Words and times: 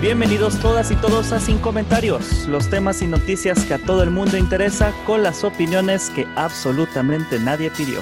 Bienvenidos 0.00 0.58
todas 0.60 0.90
y 0.90 0.96
todos 0.96 1.30
a 1.30 1.40
Sin 1.40 1.58
Comentarios, 1.58 2.48
los 2.48 2.70
temas 2.70 3.02
y 3.02 3.06
noticias 3.06 3.66
que 3.66 3.74
a 3.74 3.78
todo 3.78 4.02
el 4.02 4.10
mundo 4.10 4.38
interesa 4.38 4.94
con 5.04 5.22
las 5.22 5.44
opiniones 5.44 6.08
que 6.08 6.26
absolutamente 6.36 7.38
nadie 7.38 7.70
pidió. 7.70 8.00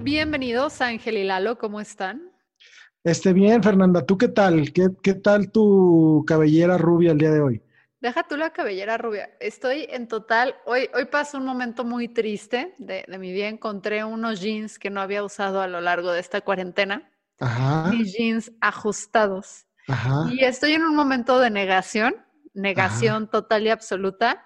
Bienvenidos 0.00 0.80
Ángel 0.80 1.18
y 1.18 1.22
Lalo, 1.22 1.56
¿cómo 1.56 1.80
están? 1.80 2.32
Esté 3.04 3.32
bien, 3.32 3.62
Fernanda. 3.62 4.04
¿Tú 4.04 4.18
qué 4.18 4.26
tal? 4.26 4.72
¿Qué, 4.72 4.88
¿Qué 5.04 5.14
tal 5.14 5.52
tu 5.52 6.24
cabellera 6.26 6.76
rubia 6.78 7.12
el 7.12 7.18
día 7.18 7.30
de 7.30 7.40
hoy? 7.40 7.62
Deja 8.00 8.22
tú 8.22 8.38
la 8.38 8.50
cabellera 8.50 8.96
rubia. 8.96 9.30
Estoy 9.40 9.86
en 9.90 10.08
total, 10.08 10.54
hoy, 10.64 10.88
hoy 10.94 11.04
pasó 11.04 11.36
un 11.36 11.44
momento 11.44 11.84
muy 11.84 12.08
triste 12.08 12.74
de, 12.78 13.04
de, 13.06 13.18
mi 13.18 13.30
vida. 13.30 13.48
Encontré 13.48 14.04
unos 14.04 14.40
jeans 14.40 14.78
que 14.78 14.88
no 14.88 15.02
había 15.02 15.22
usado 15.22 15.60
a 15.60 15.66
lo 15.66 15.82
largo 15.82 16.10
de 16.10 16.20
esta 16.20 16.40
cuarentena. 16.40 17.10
Ajá. 17.38 17.90
Mis 17.90 18.16
jeans 18.16 18.52
ajustados. 18.62 19.66
Ajá. 19.86 20.24
Y 20.32 20.42
estoy 20.44 20.72
en 20.72 20.84
un 20.84 20.96
momento 20.96 21.38
de 21.40 21.50
negación, 21.50 22.14
negación 22.54 23.24
Ajá. 23.24 23.30
total 23.30 23.66
y 23.66 23.70
absoluta, 23.70 24.44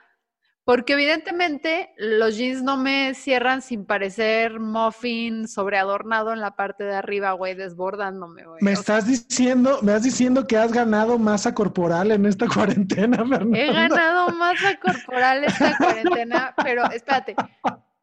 porque 0.65 0.95
evidentemente 0.95 1.93
los 1.99 2.37
jeans 2.37 2.63
no 2.63 2.79
me 2.79 3.15
cierran 3.15 3.61
sin 3.61 3.85
parecer 3.85 4.61
muffin 4.61 5.47
sobreadornado 5.47 6.33
en 6.33 6.41
la 6.41 6.57
parte 6.57 6.85
de 6.85 6.95
arriba, 6.95 7.33
güey, 7.33 7.55
desbordándome, 7.55 8.45
güey. 8.45 8.63
Me 8.63 8.73
O 8.73 8.77
sea, 8.77 8.99
estás 8.99 9.07
diciendo, 9.07 9.81
me 9.83 9.93
estás 9.93 10.05
diciendo 10.05 10.47
que 10.47 10.57
has 10.57 10.73
ganado 10.73 11.19
masa 11.19 11.55
corporal 11.55 12.13
en 12.13 12.25
esta 12.25 12.47
cuarentena, 12.55 13.19
Fernanda. 13.19 13.59
He 13.59 13.73
ganado 13.73 14.31
masa 14.31 14.79
corporal 14.81 15.45
esta 15.45 15.77
cuarentena, 15.77 16.55
pero 16.63 16.91
espérate, 16.91 17.37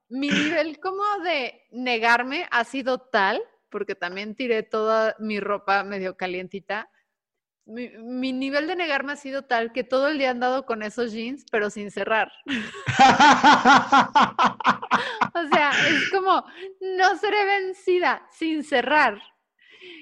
mi 0.10 0.30
nivel 0.30 0.80
como 0.80 1.04
de 1.24 1.64
negarme 1.72 2.46
ha 2.52 2.64
sido 2.64 3.00
tal, 3.00 3.42
porque 3.72 3.96
también 3.96 4.36
tiré 4.36 4.62
toda 4.62 5.16
mi 5.18 5.40
ropa 5.40 5.84
medio 5.84 6.16
calientita. 6.16 6.91
Mi, 7.72 7.90
mi 8.00 8.34
nivel 8.34 8.68
de 8.68 8.76
negarme 8.76 9.14
ha 9.14 9.16
sido 9.16 9.44
tal 9.44 9.72
que 9.72 9.84
todo 9.84 10.08
el 10.10 10.18
día 10.18 10.28
he 10.28 10.32
andado 10.32 10.66
con 10.66 10.82
esos 10.84 11.12
jeans, 11.14 11.46
pero 11.52 11.70
sin 11.70 11.92
cerrar. 11.92 12.32
O 15.34 15.48
sea, 15.48 15.72
es 15.88 16.10
como, 16.12 16.44
no 16.98 17.18
seré 17.18 17.46
vencida 17.46 18.28
sin 18.32 18.64
cerrar. 18.64 19.16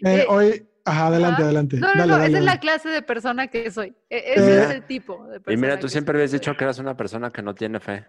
Eh, 0.03 0.21
Eh, 0.21 0.25
hoy, 0.27 0.67
ajá, 0.85 1.07
adelante, 1.07 1.43
adelante. 1.43 1.77
No, 1.77 1.93
no, 1.93 1.99
Dale, 1.99 2.11
no, 2.11 2.17
dale, 2.17 2.29
esa 2.29 2.37
es 2.39 2.43
la 2.45 2.59
clase 2.59 2.89
de 2.89 3.01
persona 3.03 3.47
que 3.47 3.69
soy. 3.71 3.93
E- 4.09 4.33
Ese 4.35 4.59
Eh, 4.59 4.63
es 4.63 4.69
el 4.71 4.83
tipo 4.85 5.25
de 5.27 5.39
persona. 5.39 5.53
Y 5.53 5.57
mira, 5.57 5.79
tú 5.79 5.85
que 5.87 5.91
siempre 5.91 6.15
habías 6.15 6.31
dicho 6.31 6.55
que 6.57 6.63
eras 6.63 6.79
una 6.79 6.97
persona 6.97 7.29
que 7.31 7.41
no 7.43 7.53
tiene 7.53 7.79
fe. 7.79 8.05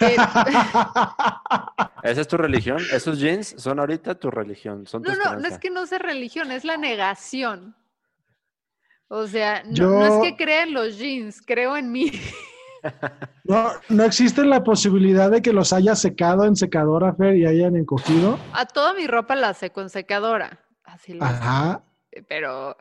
¿Esa 2.02 2.20
es 2.22 2.28
tu 2.28 2.36
religión? 2.36 2.78
¿Esos 2.92 3.18
jeans 3.20 3.54
son 3.58 3.78
ahorita 3.78 4.14
tu 4.16 4.30
religión? 4.30 4.86
Son 4.86 5.02
tu 5.02 5.12
No, 5.12 5.18
no, 5.18 5.36
no 5.38 5.46
es 5.48 5.58
que 5.58 5.70
no 5.70 5.86
sea 5.86 5.98
religión, 5.98 6.50
es 6.50 6.64
la 6.64 6.76
negación. 6.78 7.76
O 9.14 9.26
sea, 9.26 9.62
no, 9.66 9.74
Yo- 9.74 9.90
no 9.90 10.06
es 10.06 10.30
que 10.30 10.36
crea 10.42 10.62
en 10.62 10.72
los 10.72 10.96
jeans, 10.96 11.42
creo 11.42 11.76
en 11.76 11.92
mí. 11.92 12.10
No, 13.44 13.70
no 13.90 14.02
existe 14.02 14.44
la 14.44 14.64
posibilidad 14.64 15.30
de 15.30 15.40
que 15.40 15.52
los 15.52 15.72
haya 15.72 15.94
secado 15.94 16.46
en 16.46 16.56
secadora, 16.56 17.14
Fer, 17.14 17.36
y 17.36 17.46
hayan 17.46 17.76
encogido. 17.76 18.40
A 18.54 18.66
toda 18.66 18.92
mi 18.92 19.06
ropa 19.06 19.36
la 19.36 19.54
seco 19.54 19.82
en 19.82 19.88
secadora. 19.88 20.58
Así 20.82 21.12
lo 21.12 21.24
Ajá. 21.24 21.84
sé, 22.10 22.24
pero, 22.24 22.76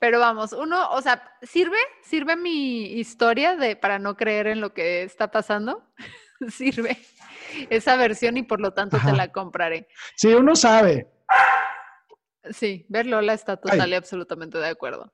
pero 0.00 0.18
vamos, 0.18 0.52
uno, 0.54 0.90
o 0.90 1.00
sea, 1.02 1.22
sirve, 1.42 1.76
sirve 2.02 2.34
mi 2.34 2.94
historia 2.98 3.54
de 3.54 3.76
para 3.76 4.00
no 4.00 4.16
creer 4.16 4.48
en 4.48 4.60
lo 4.60 4.74
que 4.74 5.04
está 5.04 5.30
pasando. 5.30 5.84
sirve 6.48 6.98
esa 7.70 7.94
versión 7.94 8.36
y 8.36 8.42
por 8.42 8.60
lo 8.60 8.72
tanto 8.72 8.98
te 9.04 9.12
la 9.12 9.30
compraré. 9.30 9.86
Sí, 10.16 10.34
uno 10.34 10.56
sabe. 10.56 11.12
Sí, 12.50 12.86
ver 12.88 13.06
Lola 13.06 13.34
está 13.34 13.56
total 13.56 13.90
y 13.90 13.94
absolutamente 13.94 14.58
de 14.58 14.66
acuerdo. 14.68 15.12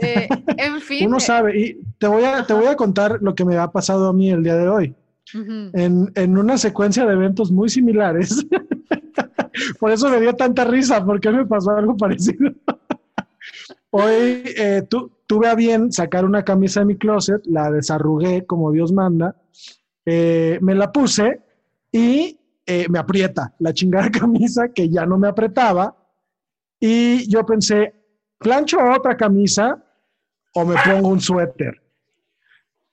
Eh, 0.00 0.28
en 0.56 0.80
fin. 0.80 1.06
Uno 1.06 1.18
eh, 1.18 1.20
sabe. 1.20 1.58
Y 1.60 1.80
te 1.98 2.06
voy 2.06 2.24
a, 2.24 2.46
te 2.46 2.54
voy 2.54 2.66
a 2.66 2.76
contar 2.76 3.18
lo 3.22 3.34
que 3.34 3.44
me 3.44 3.56
ha 3.56 3.70
pasado 3.70 4.08
a 4.08 4.12
mí 4.12 4.30
el 4.30 4.42
día 4.42 4.56
de 4.56 4.68
hoy. 4.68 4.94
en, 5.32 6.12
en 6.14 6.38
una 6.38 6.56
secuencia 6.58 7.04
de 7.06 7.12
eventos 7.14 7.50
muy 7.50 7.68
similares. 7.68 8.46
Por 9.80 9.90
eso 9.92 10.08
me 10.10 10.20
dio 10.20 10.34
tanta 10.34 10.64
risa, 10.64 11.04
porque 11.04 11.30
me 11.30 11.46
pasó 11.46 11.70
algo 11.72 11.96
parecido. 11.98 12.52
Hoy 13.90 14.42
eh, 14.56 14.82
tu- 14.88 15.12
tuve 15.26 15.48
a 15.48 15.54
bien 15.54 15.92
sacar 15.92 16.24
una 16.24 16.44
camisa 16.44 16.80
de 16.80 16.86
mi 16.86 16.96
closet, 16.96 17.40
la 17.46 17.70
desarrugué 17.70 18.44
como 18.46 18.72
Dios 18.72 18.92
manda, 18.92 19.36
eh, 20.04 20.58
me 20.60 20.74
la 20.74 20.90
puse 20.92 21.40
y 21.92 22.38
eh, 22.66 22.86
me 22.90 22.98
aprieta 22.98 23.54
la 23.60 23.72
chingada 23.72 24.10
camisa 24.10 24.68
que 24.74 24.88
ya 24.88 25.06
no 25.06 25.18
me 25.18 25.28
apretaba. 25.28 25.96
Y 26.80 27.28
yo 27.30 27.46
pensé, 27.46 27.94
¿plancho 28.38 28.78
otra 28.78 29.16
camisa 29.16 29.82
o 30.54 30.64
me 30.64 30.76
pongo 30.84 31.08
un 31.08 31.20
suéter? 31.20 31.80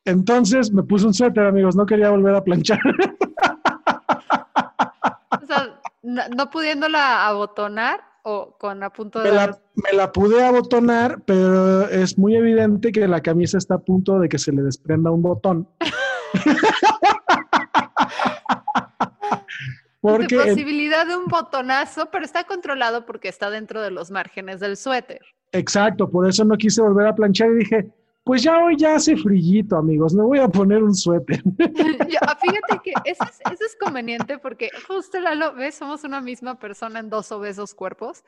Entonces 0.06 0.72
me 0.72 0.84
puse 0.84 1.06
un 1.06 1.14
suéter, 1.14 1.46
amigos, 1.46 1.76
no 1.76 1.86
quería 1.86 2.10
volver 2.10 2.36
a 2.36 2.44
planchar. 2.44 2.80
O 5.42 5.46
sea, 5.46 5.80
no, 6.02 6.22
no 6.36 6.50
pudiéndola 6.50 7.28
abotonar 7.28 8.02
o 8.24 8.56
con 8.60 8.84
a 8.84 8.92
punto 8.92 9.20
de 9.20 9.30
Me 9.30 9.36
la, 9.36 9.58
me 9.76 9.98
la 9.98 10.12
pude 10.12 10.44
abotonar, 10.44 11.22
pero 11.26 11.88
es 11.88 12.18
muy 12.18 12.36
evidente 12.36 12.92
que 12.92 13.08
la 13.08 13.22
camisa 13.22 13.58
está 13.58 13.76
a 13.76 13.80
punto 13.80 14.20
de 14.20 14.30
que 14.30 14.38
se 14.38 14.52
le 14.52 14.62
desprenda 14.62 15.12
un 15.12 15.22
botón. 15.22 15.68
Porque 20.02 20.36
de 20.36 20.44
posibilidad 20.46 21.06
de 21.06 21.16
un 21.16 21.26
botonazo, 21.26 22.10
pero 22.12 22.26
está 22.26 22.44
controlado 22.46 23.06
porque 23.06 23.28
está 23.30 23.50
dentro 23.50 23.82
de 23.82 23.92
los 23.92 24.10
márgenes 24.12 24.60
del 24.60 24.76
suéter. 24.78 25.22
exacto, 25.52 26.10
por 26.10 26.28
eso 26.28 26.44
no 26.44 26.58
quise 26.58 26.82
volver 26.82 27.08
a 27.08 27.14
planchar 27.16 27.50
y 27.52 27.56
dije, 27.56 27.92
pues 28.24 28.44
ya 28.44 28.58
hoy 28.64 28.76
ya 28.78 28.96
hace 28.96 29.16
frillito, 29.18 29.76
amigos, 29.78 30.14
me 30.14 30.24
voy 30.24 30.40
a 30.40 30.48
poner 30.48 30.82
un 30.84 30.94
suéter. 30.96 31.42
Yo- 31.58 32.20
fíjate 32.40 32.80
que 32.84 32.94
eso 33.06 33.24
es, 33.24 33.40
eso 33.52 33.66
es 33.66 33.76
conveniente 33.80 34.38
porque 34.40 34.70
justo 34.88 35.20
Lalo, 35.20 35.54
ves, 35.56 35.76
somos 35.76 36.04
una 36.04 36.22
misma 36.22 36.58
persona 36.60 37.00
en 37.00 37.10
dos 37.10 37.32
obesos 37.32 37.74
cuerpos. 37.76 38.24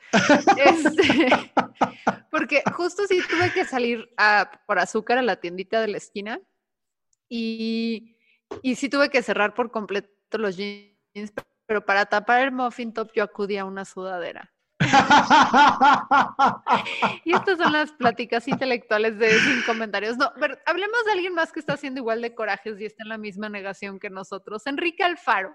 Este, 0.56 1.28
porque 2.30 2.62
justo 2.74 3.04
sí 3.08 3.20
tuve 3.28 3.52
que 3.52 3.64
salir 3.64 4.08
a- 4.16 4.50
por 4.66 4.78
azúcar 4.78 5.18
a 5.18 5.22
la 5.22 5.36
tiendita 5.36 5.80
de 5.80 5.88
la 5.88 5.96
esquina 5.98 6.40
y, 7.28 8.16
y 8.62 8.74
sí 8.76 8.88
tuve 8.88 9.08
que 9.10 9.22
cerrar 9.22 9.54
por 9.54 9.70
completo 9.70 10.08
los 10.38 10.56
jeans, 10.56 11.32
pero 11.66 11.84
para 11.84 12.06
tapar 12.06 12.42
el 12.42 12.52
muffin 12.52 12.92
top 12.92 13.10
yo 13.14 13.24
acudí 13.24 13.56
a 13.56 13.64
una 13.64 13.84
sudadera. 13.84 14.52
Y 17.24 17.34
estas 17.34 17.58
son 17.58 17.72
las 17.72 17.92
pláticas 17.92 18.46
intelectuales 18.48 19.18
de 19.18 19.30
sin 19.30 19.62
comentarios. 19.62 20.16
No, 20.16 20.32
pero 20.38 20.56
hablemos 20.66 21.04
de 21.06 21.12
alguien 21.12 21.34
más 21.34 21.52
que 21.52 21.60
está 21.60 21.74
haciendo 21.74 22.00
igual 22.00 22.20
de 22.20 22.34
corajes 22.34 22.80
y 22.80 22.84
está 22.84 23.04
en 23.04 23.08
la 23.08 23.18
misma 23.18 23.48
negación 23.48 23.98
que 23.98 24.10
nosotros. 24.10 24.66
Enrique 24.66 25.02
Alfaro, 25.02 25.54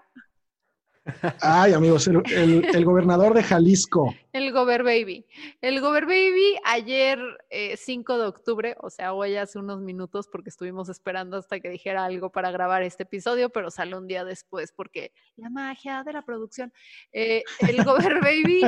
Ay, 1.40 1.72
amigos, 1.72 2.06
el, 2.08 2.22
el- 2.32 2.64
el 2.74 2.84
gobernador 2.84 3.34
de 3.34 3.42
Jalisco. 3.42 4.14
el 4.32 4.52
Gober 4.52 4.82
Baby. 4.84 5.26
El 5.60 5.80
Gober 5.80 6.04
Baby 6.04 6.56
ayer 6.64 7.18
eh, 7.48 7.76
5 7.76 8.18
de 8.18 8.26
octubre, 8.26 8.76
o 8.80 8.90
sea, 8.90 9.12
hoy 9.14 9.36
hace 9.36 9.58
unos 9.58 9.80
minutos 9.80 10.28
porque 10.30 10.50
estuvimos 10.50 10.88
esperando 10.88 11.38
hasta 11.38 11.58
que 11.60 11.70
dijera 11.70 12.04
algo 12.04 12.30
para 12.30 12.50
grabar 12.50 12.82
este 12.82 13.04
episodio, 13.04 13.48
pero 13.50 13.70
sale 13.70 13.96
un 13.96 14.06
día 14.06 14.24
después 14.24 14.72
porque 14.76 15.12
la 15.36 15.48
magia 15.50 16.02
de 16.04 16.12
la 16.12 16.22
producción. 16.22 16.72
Eh, 17.12 17.42
el 17.60 17.82
Gober 17.82 18.20
Baby 18.22 18.62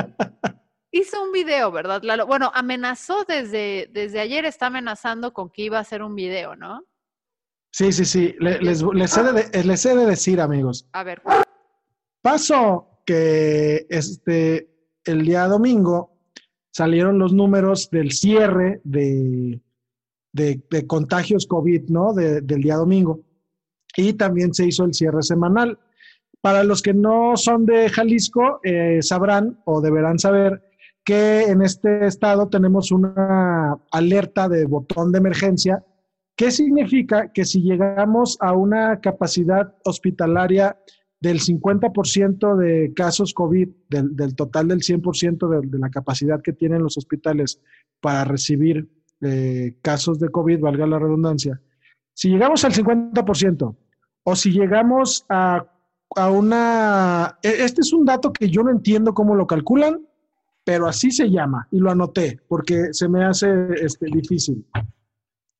hizo 0.91 1.23
un 1.23 1.33
video, 1.33 1.71
¿verdad? 1.71 2.03
Lalo? 2.03 2.27
Bueno, 2.27 2.51
amenazó 2.55 3.25
desde, 3.29 3.89
desde 3.93 4.21
ayer, 4.21 4.45
está 4.47 4.67
amenazando 4.67 5.33
con 5.33 5.51
que 5.51 5.63
iba 5.63 5.79
a 5.79 5.83
hacer 5.83 6.03
un 6.03 6.15
video, 6.15 6.57
¿no? 6.57 6.85
Sí, 7.75 7.93
sí, 7.93 8.05
sí, 8.05 8.35
le- 8.39 8.61
les, 8.61 8.83
les 8.83 9.17
he 9.17 9.23
de, 9.23 9.65
les 9.65 9.87
he 9.87 9.95
de 9.95 10.05
decir, 10.07 10.41
amigos. 10.43 10.87
A 10.93 11.05
ver, 11.05 11.23
Pasó 12.23 13.03
que 13.05 13.87
este, 13.91 14.69
el 15.05 15.25
día 15.25 15.47
domingo 15.49 16.13
salieron 16.71 17.19
los 17.19 17.33
números 17.33 17.91
del 17.91 18.13
cierre 18.13 18.81
de, 18.85 19.61
de, 20.33 20.87
contagios 20.87 21.47
COVID, 21.47 21.89
¿no? 21.89 22.15
De- 22.15 22.41
del 22.41 22.63
día 22.63 22.77
domingo. 22.77 23.21
Y 23.97 24.15
también 24.15 24.55
se 24.55 24.67
hizo 24.67 24.85
el 24.85 24.95
cierre 24.95 25.23
semanal. 25.23 25.79
Para 26.41 26.65
los 26.65 26.81
que 26.81 26.95
no 26.95 27.37
son 27.37 27.67
de 27.67 27.89
Jalisco, 27.89 28.61
eh, 28.63 29.01
sabrán 29.03 29.61
o 29.65 29.81
deberán 29.81 30.19
saber 30.19 30.63
que 31.05 31.43
en 31.43 31.63
este 31.63 32.07
estado 32.07 32.49
tenemos 32.49 32.93
una 32.93 33.77
alerta 33.91 34.49
de 34.49 34.65
botón 34.65 35.13
de 35.13 35.19
emergencia, 35.19 35.85
que 36.37 36.51
significa 36.51 37.33
que 37.33 37.45
si 37.45 37.61
llegamos 37.61 38.37
a 38.41 38.53
una 38.53 39.01
capacidad 39.01 39.75
hospitalaria 39.85 40.79
del 41.23 41.39
50% 41.41 42.57
de 42.57 42.93
casos 42.95 43.33
COVID, 43.33 43.69
del, 43.89 44.35
total 44.35 44.67
del 44.67 44.81
100% 44.81 45.49
de, 45.49 45.69
de 45.69 45.79
la 45.79 45.89
capacidad 45.89 46.43
que 46.43 46.53
tienen 46.53 46.83
los 46.83 46.99
hospitales 46.99 47.61
para 48.01 48.25
recibir 48.25 48.89
eh, 49.21 49.77
casos 49.83 50.19
de 50.19 50.31
COVID, 50.31 50.59
valga 50.59 50.85
la 50.85 50.99
redundancia, 50.99 51.61
si 52.13 52.29
llegamos 52.29 52.65
al 52.65 52.73
50% 52.73 53.77
o 54.25 54.37
si 54.37 54.51
llegamos 54.51 55.25
a, 55.29 55.65
a 56.17 56.31
una... 56.31 57.39
e- 57.41 57.63
Este 57.65 57.83
es 57.83 57.93
un 57.93 58.05
dato 58.05 58.33
que 58.33 58.51
yo 58.51 58.65
no 58.65 58.71
entiendo 58.71 59.15
cómo 59.15 59.37
lo 59.37 59.47
calculan, 59.47 60.05
pero 60.65 60.89
así 60.89 61.13
se 61.13 61.31
llama 61.31 61.69
y 61.71 61.79
lo 61.79 61.93
anoté 61.93 62.41
porque 62.49 62.93
se 62.93 63.09
me 63.09 63.25
hace 63.25 63.69
este, 63.81 64.07
difícil. 64.07 64.67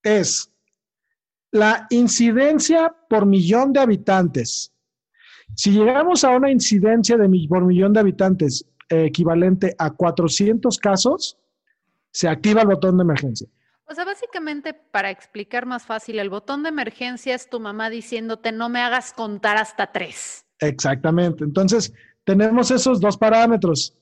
Es 0.03 0.51
la 1.53 1.87
incidencia 1.91 2.93
por 3.09 3.27
millón 3.27 3.73
de 3.73 3.79
habitantes. 3.79 4.72
Si 5.55 5.71
llegamos 5.71 6.25
a 6.25 6.31
una 6.31 6.51
incidencia 6.51 7.17
de 7.17 7.29
por 7.49 7.65
millón 7.65 7.93
de 7.93 8.01
habitantes 8.01 8.65
eh, 8.89 9.07
equivalente 9.07 9.75
a 9.79 9.91
400 9.91 10.79
casos, 10.79 11.39
se 12.11 12.29
activa 12.29 12.63
el 12.63 12.69
botón 12.69 12.97
de 12.97 13.03
emergencia. 13.03 13.49
O 13.87 13.95
sea, 13.95 14.05
básicamente, 14.05 14.73
para 14.75 15.11
explicar 15.11 15.67
más 15.67 15.85
fácil, 15.85 16.19
el 16.19 16.31
botón 16.31 16.63
de 16.63 16.71
emergencia 16.71 17.35
es 17.35 17.51
tu 17.51 17.61
mamá 17.61 17.91
diciéndote 17.91 18.53
no 18.53 18.69
me 18.69 18.81
hagas 18.81 19.13
contar 19.13 19.59
hasta 19.59 19.93
tres. 19.93 20.47
Exactamente. 20.61 21.45
Entonces, 21.45 21.93
tenemos 22.25 22.71
esos 22.71 23.01
dos 23.01 23.17
parámetros, 23.17 23.95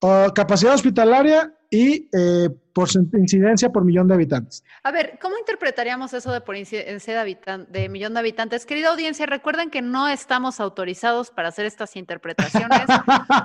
o 0.00 0.32
capacidad 0.34 0.74
hospitalaria 0.74 1.54
y 1.70 2.08
eh, 2.16 2.48
por 2.74 2.88
incidencia 3.14 3.70
por 3.70 3.84
millón 3.84 4.08
de 4.08 4.14
habitantes. 4.14 4.64
A 4.82 4.90
ver, 4.90 5.16
¿cómo 5.22 5.38
interpretaríamos 5.38 6.12
eso 6.12 6.32
de 6.32 6.40
por 6.40 6.56
incidencia 6.56 7.24
de, 7.24 7.88
millón 7.88 8.14
de 8.14 8.20
habitantes? 8.20 8.66
Querida 8.66 8.90
audiencia, 8.90 9.26
recuerden 9.26 9.70
que 9.70 9.80
no 9.80 10.08
estamos 10.08 10.58
autorizados 10.58 11.30
para 11.30 11.48
hacer 11.48 11.66
estas 11.66 11.94
interpretaciones. 11.94 12.80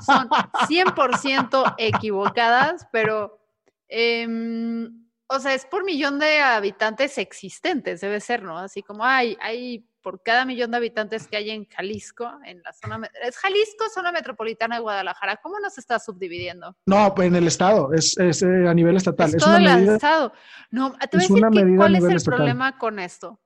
Son 0.06 0.28
100% 0.30 1.76
equivocadas, 1.78 2.88
pero, 2.92 3.40
em, 3.88 5.06
o 5.28 5.40
sea, 5.40 5.54
es 5.54 5.64
por 5.66 5.86
millón 5.86 6.18
de 6.18 6.40
habitantes 6.40 7.20
existentes, 7.20 8.02
debe 8.02 8.20
ser, 8.20 8.42
¿no? 8.42 8.58
Así 8.58 8.82
como 8.82 9.06
hay, 9.06 9.38
hay 9.40 9.88
por 10.02 10.24
cada 10.24 10.46
millón 10.46 10.72
de 10.72 10.78
habitantes 10.78 11.28
que 11.28 11.38
hay 11.38 11.50
en 11.52 11.66
Jalisco, 11.66 12.32
en 12.46 12.62
la 12.64 12.72
zona, 12.74 13.10
es 13.24 13.38
Jalisco, 13.38 13.86
zona 13.94 14.12
metropolitana 14.12 14.76
de 14.76 14.82
Guadalajara, 14.82 15.38
¿cómo 15.38 15.60
nos 15.60 15.78
está 15.78 16.00
subdividiendo? 16.00 16.76
No, 16.86 17.14
pues 17.14 17.28
en 17.28 17.36
el 17.36 17.48
estado, 17.48 17.94
es, 17.94 18.18
es, 18.18 18.42
eh, 18.42 18.68
a 18.68 18.74
nivel 18.74 18.96
estatal. 18.98 19.30
Es 19.30 19.36
Es, 19.36 19.44
todo 19.44 19.58
una 19.58 19.74
el 19.74 19.80
medida. 19.80 19.96
estado. 19.96 20.34
No, 20.72 20.92
te 20.92 20.98
voy 21.18 21.22
a 21.22 21.24
es 21.26 21.30
decir 21.30 21.36
que- 21.44 21.50
medida 21.64 21.74
a 21.74 21.78
cuál 21.78 21.96
es 21.96 22.04
el 22.04 22.16
estatal. 22.16 22.38
problema 22.38 22.78
con 22.78 23.00
esto. 23.00 23.42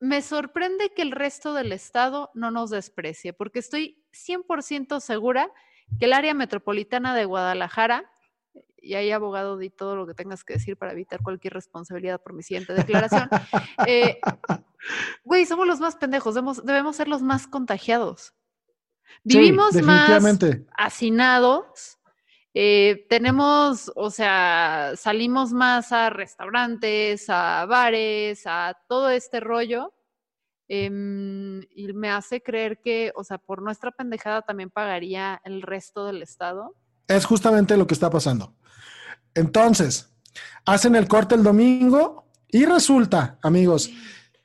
Me 0.00 0.22
sorprende 0.22 0.92
que 0.94 1.02
el 1.02 1.10
resto 1.12 1.54
del 1.54 1.72
estado 1.72 2.30
no 2.34 2.50
nos 2.50 2.70
desprecie, 2.70 3.32
porque 3.32 3.58
estoy 3.58 4.04
100% 4.12 5.00
segura 5.00 5.50
que 5.98 6.06
el 6.06 6.12
área 6.12 6.34
metropolitana 6.34 7.14
de 7.16 7.24
Guadalajara, 7.24 8.10
y 8.88 8.94
ahí 8.94 9.12
abogado 9.12 9.58
di 9.58 9.68
todo 9.68 9.96
lo 9.96 10.06
que 10.06 10.14
tengas 10.14 10.44
que 10.44 10.54
decir 10.54 10.78
para 10.78 10.92
evitar 10.92 11.22
cualquier 11.22 11.52
responsabilidad 11.52 12.22
por 12.22 12.32
mi 12.32 12.42
siguiente 12.42 12.72
declaración, 12.72 13.28
eh, 13.86 14.18
güey, 15.24 15.44
somos 15.44 15.66
los 15.66 15.78
más 15.78 15.96
pendejos, 15.96 16.34
debemos, 16.34 16.64
debemos 16.64 16.96
ser 16.96 17.06
los 17.06 17.20
más 17.20 17.46
contagiados. 17.46 18.32
Sí, 19.26 19.38
Vivimos 19.38 19.74
más 19.82 20.22
hacinados. 20.74 21.98
eh, 22.54 23.06
tenemos, 23.10 23.92
o 23.94 24.10
sea, 24.10 24.94
salimos 24.96 25.52
más 25.52 25.92
a 25.92 26.08
restaurantes, 26.08 27.28
a 27.28 27.66
bares, 27.66 28.44
a 28.46 28.74
todo 28.88 29.10
este 29.10 29.40
rollo. 29.40 29.92
em, 30.70 31.60
y 31.70 31.92
me 31.94 32.10
hace 32.10 32.42
creer 32.42 32.80
que, 32.80 33.12
o 33.16 33.24
sea, 33.24 33.38
por 33.38 33.62
nuestra 33.62 33.90
pendejada 33.90 34.42
también 34.42 34.70
pagaría 34.70 35.40
el 35.44 35.62
resto 35.62 36.06
del 36.06 36.22
estado. 36.22 36.74
Es 37.08 37.24
justamente 37.24 37.76
lo 37.76 37.86
que 37.86 37.94
está 37.94 38.10
pasando. 38.10 38.54
Entonces, 39.34 40.10
hacen 40.64 40.94
el 40.94 41.08
corte 41.08 41.34
el 41.34 41.42
domingo 41.42 42.26
y 42.48 42.64
resulta, 42.64 43.38
amigos, 43.42 43.90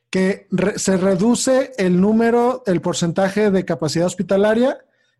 que 0.09 0.47
re- 0.51 0.77
se 0.79 0.97
reduce 0.97 1.73
el 1.77 1.99
número, 1.99 2.63
el 2.65 2.81
porcentaje 2.81 3.51
de 3.51 3.65
capacidad 3.65 4.05
hospitalaria. 4.07 4.77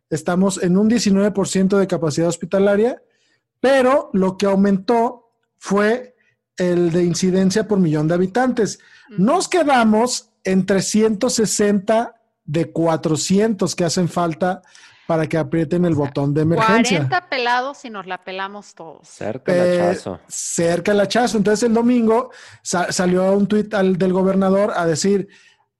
Estamos 0.10 0.62
en 0.62 0.78
un 0.78 0.90
19% 0.90 1.78
de 1.78 1.88
capacidad 1.88 2.28
hospitalaria, 2.28 3.01
pero 3.60 4.10
lo 4.13 4.38
que 4.38 4.46
aumentó 4.46 5.31
fue 5.57 6.16
el 6.57 6.92
de 6.92 7.04
incidencia 7.04 7.68
por 7.68 7.80
millón 7.80 8.07
de 8.07 8.13
habitantes. 8.13 8.80
Nos 9.10 9.48
quedamos 9.48 10.30
en 10.44 10.66
360 10.66 12.16
de 12.46 12.72
400 12.72 13.75
que 13.75 13.86
hacen 13.86 14.07
falta 14.10 14.62
para 15.07 15.27
que 15.27 15.38
aprieten 15.38 15.83
el 15.85 15.95
botón 15.95 16.33
de 16.33 16.41
emergencia. 16.44 16.97
40 17.07 17.29
pelados 17.29 17.83
y 17.85 17.89
nos 17.89 18.05
la 18.07 18.23
pelamos 18.23 18.73
todos. 18.73 19.07
Cerca 19.07 19.53
el 19.53 19.59
Eh, 19.59 19.81
hachazo. 19.81 20.19
cerca 20.27 20.91
el 20.94 21.00
hachazo. 21.01 21.38
Entonces 21.38 21.63
el 21.67 21.73
domingo 21.73 22.31
sa- 22.61 22.91
salió 22.91 23.31
un 23.33 23.47
tuit 23.47 23.73
al- 23.73 23.97
del 23.97 24.13
gobernador 24.13 24.71
a 24.75 24.85
decir, 24.85 25.27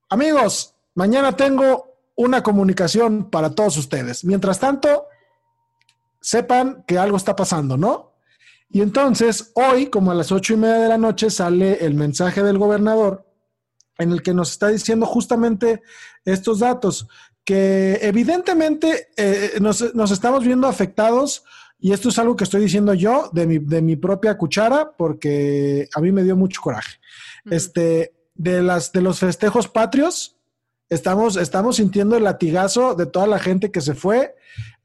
amigos, 0.10 0.76
mañana 0.96 1.36
tengo 1.36 1.96
una 2.16 2.44
comunicación 2.44 3.30
para 3.30 3.50
todos 3.56 3.78
ustedes. 3.78 4.24
Mientras 4.26 4.60
tanto, 4.60 5.08
sepan 6.22 6.84
que 6.88 6.98
algo 6.98 7.18
está 7.18 7.36
pasando, 7.36 7.78
¿no? 7.78 8.14
Y 8.70 8.82
entonces 8.82 9.52
hoy, 9.56 9.88
como 9.88 10.12
a 10.12 10.16
las 10.16 10.32
ocho 10.32 10.54
y 10.54 10.58
media 10.58 10.80
de 10.80 10.90
la 10.90 10.98
noche, 10.98 11.30
sale 11.30 11.86
el 11.86 11.94
mensaje 11.96 12.42
del 12.44 12.58
gobernador 12.58 13.26
en 14.00 14.12
el 14.12 14.24
que 14.24 14.34
nos 14.34 14.52
está 14.52 14.70
diciendo 14.70 15.06
justamente 15.06 15.84
estos 16.26 16.60
datos, 16.60 17.08
que 17.44 18.00
evidentemente 18.02 19.10
eh, 19.18 19.54
nos, 19.60 19.94
nos 19.94 20.12
estamos 20.12 20.46
viendo 20.46 20.68
afectados 20.68 21.44
y 21.84 21.92
esto 21.92 22.08
es 22.08 22.18
algo 22.18 22.38
que 22.38 22.46
estoy 22.46 22.62
diciendo 22.62 22.94
yo 22.94 23.30
de 23.34 23.46
mi, 23.46 23.60
de 23.60 23.82
mi 23.82 23.98
propia 23.98 24.38
cuchara, 24.38 24.94
porque 24.98 25.90
a 25.94 26.00
mí 26.00 26.14
me 26.14 26.24
dio 26.24 26.38
mucho 26.38 26.62
coraje. 26.62 26.98
Este, 27.52 28.14
de, 28.36 28.62
las, 28.62 28.94
de 28.94 29.02
los 29.02 29.20
festejos 29.20 29.68
patrios, 29.68 30.38
estamos, 30.88 31.36
estamos 31.36 31.76
sintiendo 31.76 32.16
el 32.16 32.24
latigazo 32.24 32.96
de 32.96 33.06
toda 33.06 33.28
la 33.28 33.38
gente 33.38 33.70
que 33.70 33.82
se 33.82 33.96
fue 33.96 34.34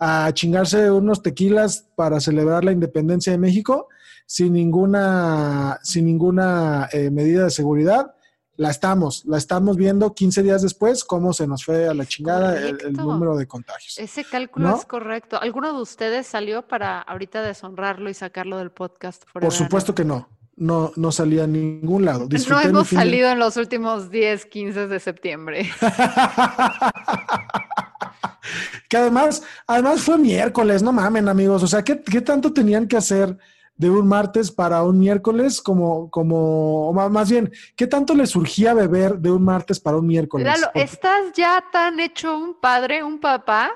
a 0.01 0.33
chingarse 0.33 0.91
unos 0.91 1.23
tequilas 1.23 1.87
para 1.95 2.19
celebrar 2.19 2.65
la 2.65 2.73
independencia 2.73 3.31
de 3.31 3.39
México 3.39 3.87
sin 4.27 4.53
ninguna, 4.53 5.79
sin 5.85 6.05
ninguna 6.05 6.89
eh, 6.93 7.11
medida 7.11 7.45
de 7.45 7.51
seguridad. 7.51 8.15
La 8.59 8.71
estamos, 8.71 9.25
la 9.25 9.39
estamos 9.39 9.77
viendo 9.77 10.13
15 10.13 10.43
días 10.43 10.63
después, 10.63 11.05
cómo 11.05 11.33
se 11.33 11.47
nos 11.47 11.65
fue 11.65 11.87
a 11.87 11.95
la 11.95 12.05
chingada 12.05 12.59
el, 12.59 12.93
número 12.93 13.37
de 13.37 13.47
contagios. 13.47 13.97
Ese 13.99 14.25
cálculo 14.25 14.71
¿No? 14.71 14.77
es 14.77 14.85
correcto. 14.85 15.41
¿Alguno 15.41 15.73
de 15.73 15.81
ustedes 15.81 16.27
salió 16.27 16.67
para 16.67 17.01
ahorita 17.01 17.41
deshonrarlo 17.41 18.11
y 18.11 18.15
sacarlo 18.15 18.59
del 18.59 18.73
podcast? 18.73 19.23
Por 19.33 19.53
supuesto 19.53 19.95
que 19.95 20.05
no. 20.05 20.29
No, 20.57 20.91
no 20.97 21.13
salía 21.13 21.45
a 21.45 21.47
ningún 21.47 22.05
lado. 22.05 22.19
No 22.25 22.27
Disfruté 22.27 22.67
hemos 22.67 22.91
de- 22.91 22.97
salido 22.97 23.31
en 23.31 23.39
los 23.39 23.57
últimos 23.57 24.11
10, 24.11 24.47
15 24.47 24.89
de 24.89 24.99
septiembre. 24.99 25.71
que 28.89 28.97
además, 28.97 29.45
además 29.69 30.01
fue 30.01 30.19
miércoles, 30.19 30.83
no 30.83 30.93
mamen, 30.93 31.29
amigos. 31.29 31.63
O 31.63 31.69
sea, 31.69 31.85
¿qué, 31.85 32.03
qué 32.03 32.23
tanto 32.23 32.53
tenían 32.53 32.89
que 32.89 32.97
hacer 32.97 33.39
de 33.79 33.89
un 33.89 34.07
martes 34.07 34.51
para 34.51 34.83
un 34.83 34.99
miércoles? 34.99 35.63
Como, 35.63 36.11
como, 36.11 36.91
o 36.91 37.09
más 37.09 37.31
bien, 37.31 37.51
¿qué 37.75 37.87
tanto 37.87 38.15
les 38.15 38.31
surgía 38.31 38.75
beber 38.75 39.19
de 39.19 39.31
un 39.31 39.43
martes 39.43 39.81
para 39.81 39.97
un 39.97 40.07
miércoles? 40.07 40.47
Lalo, 40.47 40.71
¿estás 40.75 41.33
ya 41.35 41.65
tan 41.73 41.99
hecho 42.01 42.37
un 42.37 42.61
padre, 42.61 43.03
un 43.03 43.19
papá? 43.19 43.71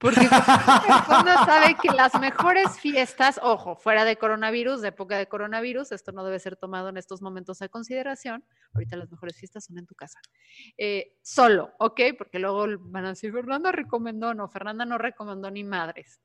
Porque 0.00 0.20
uno 0.20 1.44
sabe 1.44 1.76
que 1.80 1.90
las 1.90 2.18
mejores 2.18 2.80
fiestas, 2.80 3.38
ojo, 3.42 3.76
fuera 3.76 4.06
de 4.06 4.16
coronavirus, 4.16 4.80
de 4.80 4.88
época 4.88 5.18
de 5.18 5.28
coronavirus, 5.28 5.92
esto 5.92 6.12
no 6.12 6.24
debe 6.24 6.38
ser 6.38 6.56
tomado 6.56 6.88
en 6.88 6.96
estos 6.96 7.20
momentos 7.20 7.60
a 7.60 7.68
consideración. 7.68 8.42
Ahorita 8.72 8.96
las 8.96 9.10
mejores 9.10 9.36
fiestas 9.36 9.66
son 9.66 9.76
en 9.76 9.86
tu 9.86 9.94
casa. 9.94 10.18
Eh, 10.78 11.18
solo, 11.20 11.72
¿ok? 11.78 12.00
Porque 12.16 12.38
luego 12.38 12.66
van 12.80 13.04
a 13.04 13.08
decir, 13.10 13.30
Fernanda 13.30 13.72
recomendó, 13.72 14.32
no, 14.32 14.48
Fernanda 14.48 14.86
no 14.86 14.96
recomendó 14.96 15.50
ni 15.50 15.64
madres. 15.64 16.18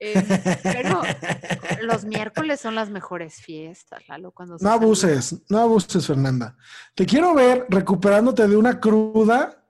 Eh, 0.00 0.14
pero 0.62 1.02
los 1.82 2.04
miércoles 2.04 2.60
son 2.60 2.74
las 2.76 2.88
mejores 2.90 3.34
fiestas, 3.42 4.06
Lalo, 4.08 4.30
cuando 4.30 4.54
No 4.54 4.58
saluda. 4.58 4.74
abuses, 4.74 5.42
no 5.48 5.58
abuses, 5.58 6.06
Fernanda. 6.06 6.56
Te 6.94 7.04
quiero 7.04 7.34
ver 7.34 7.66
recuperándote 7.68 8.46
de 8.46 8.56
una 8.56 8.78
cruda 8.80 9.64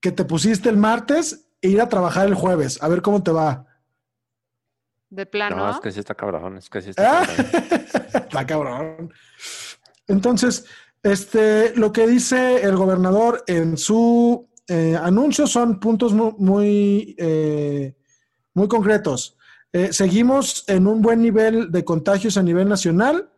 que 0.00 0.10
te 0.12 0.24
pusiste 0.24 0.68
el 0.68 0.76
martes 0.76 1.48
e 1.60 1.68
ir 1.68 1.80
a 1.80 1.88
trabajar 1.88 2.26
el 2.26 2.34
jueves. 2.34 2.82
A 2.82 2.88
ver 2.88 3.02
cómo 3.02 3.22
te 3.22 3.30
va. 3.32 3.66
De 5.10 5.24
plano. 5.26 5.56
No, 5.56 5.70
es 5.70 5.80
que 5.80 5.90
sí 5.90 6.00
está 6.00 6.14
cabrón, 6.14 6.58
es 6.58 6.68
que 6.68 6.82
sí 6.82 6.90
está 6.90 7.20
¿Ah? 7.22 7.26
cabrón. 7.26 7.46
Está 8.28 8.46
cabrón. 8.46 9.12
Entonces, 10.06 10.66
este, 11.02 11.74
lo 11.76 11.92
que 11.92 12.06
dice 12.06 12.62
el 12.62 12.76
gobernador 12.76 13.42
en 13.46 13.76
su 13.78 14.48
eh, 14.66 14.96
anuncio 15.00 15.46
son 15.46 15.80
puntos 15.80 16.12
mu- 16.12 16.34
muy, 16.38 17.14
eh, 17.18 17.96
muy 18.54 18.68
concretos. 18.68 19.37
Eh, 19.72 19.92
seguimos 19.92 20.64
en 20.66 20.86
un 20.86 21.02
buen 21.02 21.20
nivel 21.22 21.70
de 21.70 21.84
contagios 21.84 22.36
a 22.36 22.42
nivel 22.42 22.68
nacional, 22.68 23.30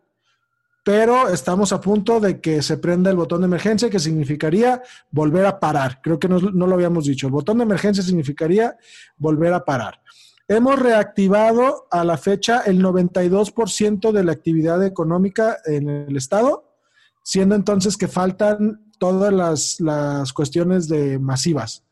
pero 0.85 1.29
estamos 1.29 1.73
a 1.73 1.81
punto 1.81 2.21
de 2.21 2.41
que 2.41 2.63
se 2.63 2.79
prenda 2.79 3.11
el 3.11 3.17
botón 3.17 3.41
de 3.41 3.47
emergencia, 3.47 3.91
que 3.91 3.99
significaría 3.99 4.83
volver 5.11 5.45
a 5.47 5.61
parar. 5.61 6.01
Creo 6.03 6.19
que 6.19 6.29
no, 6.29 6.39
no 6.39 6.67
lo 6.67 6.75
habíamos 6.75 7.05
dicho. 7.05 7.27
El 7.27 7.33
botón 7.33 7.59
de 7.59 7.65
emergencia 7.65 8.03
significaría 8.03 8.77
volver 9.17 9.53
a 9.53 9.65
parar. 9.65 10.01
Hemos 10.49 10.79
reactivado 10.81 11.87
a 11.91 12.05
la 12.05 12.17
fecha 12.17 12.63
el 12.67 12.83
92% 12.83 14.11
de 14.11 14.25
la 14.25 14.33
actividad 14.33 14.85
económica 14.85 15.59
en 15.65 15.89
el 15.89 16.17
estado, 16.17 16.75
siendo 17.23 17.55
entonces 17.55 17.97
que 17.97 18.09
faltan 18.09 18.91
todas 18.99 19.33
las, 19.33 19.81
las 19.81 20.33
cuestiones 20.33 20.89
de 20.89 21.19
masivas, 21.19 21.85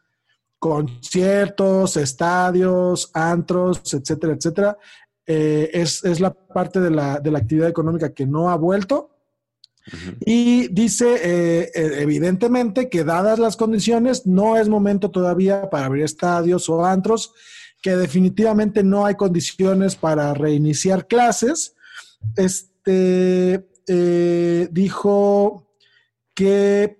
conciertos, 0.58 1.96
estadios, 1.96 3.10
antros, 3.14 3.82
etcétera, 3.94 4.34
etcétera. 4.34 4.78
Eh, 5.26 5.70
es, 5.72 6.04
es 6.04 6.20
la 6.20 6.32
parte 6.32 6.80
de 6.80 6.90
la, 6.90 7.20
de 7.20 7.30
la 7.30 7.38
actividad 7.38 7.68
económica 7.68 8.12
que 8.12 8.26
no 8.26 8.50
ha 8.50 8.56
vuelto. 8.56 9.10
Y 10.20 10.68
dice, 10.68 11.06
eh, 11.22 11.70
eh, 11.74 11.90
evidentemente, 12.00 12.88
que 12.88 13.04
dadas 13.04 13.38
las 13.38 13.56
condiciones, 13.56 14.26
no 14.26 14.56
es 14.56 14.68
momento 14.68 15.10
todavía 15.10 15.70
para 15.70 15.86
abrir 15.86 16.04
estadios 16.04 16.68
o 16.68 16.84
antros, 16.84 17.32
que 17.82 17.96
definitivamente 17.96 18.82
no 18.82 19.06
hay 19.06 19.14
condiciones 19.14 19.96
para 19.96 20.34
reiniciar 20.34 21.06
clases. 21.06 21.74
Este 22.36 23.66
eh, 23.86 24.68
dijo 24.70 25.66
que 26.34 26.98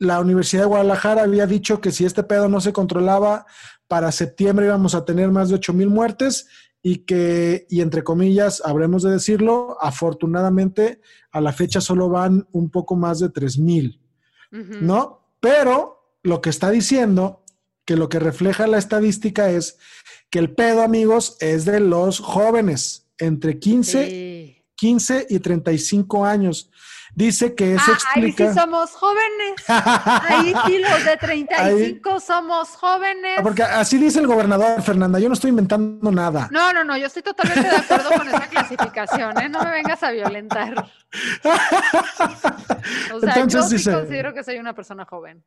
la 0.00 0.18
Universidad 0.18 0.62
de 0.62 0.68
Guadalajara 0.68 1.22
había 1.22 1.46
dicho 1.46 1.80
que 1.80 1.92
si 1.92 2.04
este 2.04 2.24
pedo 2.24 2.48
no 2.48 2.60
se 2.60 2.72
controlaba, 2.72 3.46
para 3.86 4.10
septiembre 4.10 4.66
íbamos 4.66 4.94
a 4.94 5.04
tener 5.04 5.30
más 5.30 5.50
de 5.50 5.56
8 5.56 5.72
mil 5.74 5.88
muertes 5.88 6.48
y 6.82 7.04
que, 7.04 7.66
y 7.68 7.82
entre 7.82 8.02
comillas, 8.02 8.62
habremos 8.64 9.02
de 9.02 9.12
decirlo, 9.12 9.76
afortunadamente 9.80 11.00
a 11.30 11.40
la 11.42 11.52
fecha 11.52 11.82
solo 11.82 12.08
van 12.08 12.48
un 12.50 12.70
poco 12.70 12.96
más 12.96 13.20
de 13.20 13.28
3 13.28 13.58
mil. 13.58 14.00
¿no? 14.50 15.34
Pero 15.38 16.16
lo 16.22 16.40
que 16.40 16.50
está 16.50 16.70
diciendo, 16.70 17.44
que 17.84 17.96
lo 17.96 18.08
que 18.08 18.18
refleja 18.18 18.66
la 18.66 18.78
estadística 18.78 19.50
es 19.50 19.78
que 20.30 20.38
el 20.38 20.54
pedo, 20.54 20.82
amigos, 20.82 21.36
es 21.40 21.64
de 21.66 21.80
los 21.80 22.20
jóvenes, 22.20 23.06
entre 23.18 23.58
15, 23.58 24.06
Sí. 24.06 24.56
15 24.76 25.26
y 25.28 25.40
35 25.40 26.24
años. 26.24 26.70
Dice 27.14 27.54
que 27.54 27.74
eso 27.74 27.84
Ah, 27.88 27.98
ahí 28.14 28.24
explica... 28.26 28.52
sí 28.52 28.58
somos 28.58 28.90
jóvenes. 28.92 29.54
Ahí 29.68 30.54
sí 30.66 30.78
los 30.78 31.04
de 31.04 31.16
35 31.16 32.20
somos 32.20 32.68
jóvenes. 32.70 33.36
Ah, 33.38 33.42
Porque 33.42 33.62
así 33.62 33.98
dice 33.98 34.20
el 34.20 34.26
gobernador, 34.26 34.80
Fernanda, 34.82 35.18
yo 35.18 35.28
no 35.28 35.34
estoy 35.34 35.50
inventando 35.50 36.10
nada. 36.12 36.48
No, 36.52 36.72
no, 36.72 36.84
no, 36.84 36.96
yo 36.96 37.06
estoy 37.06 37.22
totalmente 37.22 37.68
de 37.68 37.76
acuerdo 37.76 38.10
con 38.10 38.28
esa 38.28 38.46
clasificación, 38.48 39.40
¿eh? 39.40 39.48
No 39.48 39.62
me 39.62 39.70
vengas 39.70 40.02
a 40.02 40.10
violentar. 40.12 40.86
O 43.12 43.20
sea, 43.20 43.34
Entonces 43.34 43.52
yo 43.52 43.62
sí 43.64 43.76
dice- 43.76 43.92
considero 43.92 44.34
que 44.34 44.44
soy 44.44 44.58
una 44.58 44.74
persona 44.74 45.04
joven. 45.04 45.44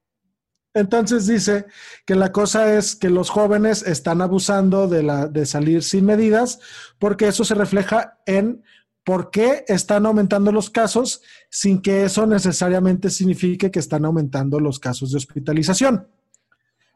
Entonces 0.76 1.28
dice 1.28 1.68
que 2.04 2.16
la 2.16 2.32
cosa 2.32 2.74
es 2.74 2.96
que 2.96 3.10
los 3.10 3.30
jóvenes 3.30 3.84
están 3.84 4.22
abusando 4.24 4.88
de, 4.88 5.04
la, 5.04 5.28
de 5.28 5.46
salir 5.46 5.84
sin 5.84 6.04
medidas 6.06 6.60
porque 6.98 7.28
eso 7.28 7.44
se 7.46 7.54
refleja 7.54 8.18
en 8.26 8.64
por 9.04 9.32
qué 9.32 9.66
están 9.68 10.06
aumentando 10.06 10.52
los 10.52 10.70
casos 10.70 11.22
sin 11.50 11.82
que 11.82 12.06
eso 12.06 12.26
necesariamente 12.26 13.10
signifique 13.10 13.72
que 13.72 13.80
están 13.80 14.06
aumentando 14.06 14.60
los 14.60 14.80
casos 14.80 15.12
de 15.12 15.18
hospitalización. 15.18 16.08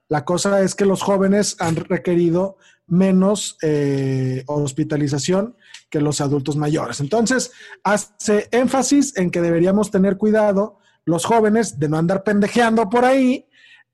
La 0.09 0.23
cosa 0.23 0.61
es 0.61 0.73
que 0.73 0.85
los 0.85 1.01
jóvenes 1.01 1.57
han 1.59 1.75
requerido 1.75 2.57
menos 2.87 3.57
eh, 3.61 4.43
hospitalización 4.47 5.57
que 5.89 5.99
los 5.99 6.21
adultos 6.21 6.55
mayores. 6.55 7.01
Entonces, 7.01 7.51
hace 7.83 8.47
énfasis 8.51 9.17
en 9.17 9.29
que 9.29 9.41
deberíamos 9.41 9.91
tener 9.91 10.17
cuidado 10.17 10.79
los 11.03 11.25
jóvenes 11.25 11.79
de 11.79 11.89
no 11.89 11.97
andar 11.97 12.23
pendejeando 12.23 12.89
por 12.89 13.03
ahí, 13.03 13.46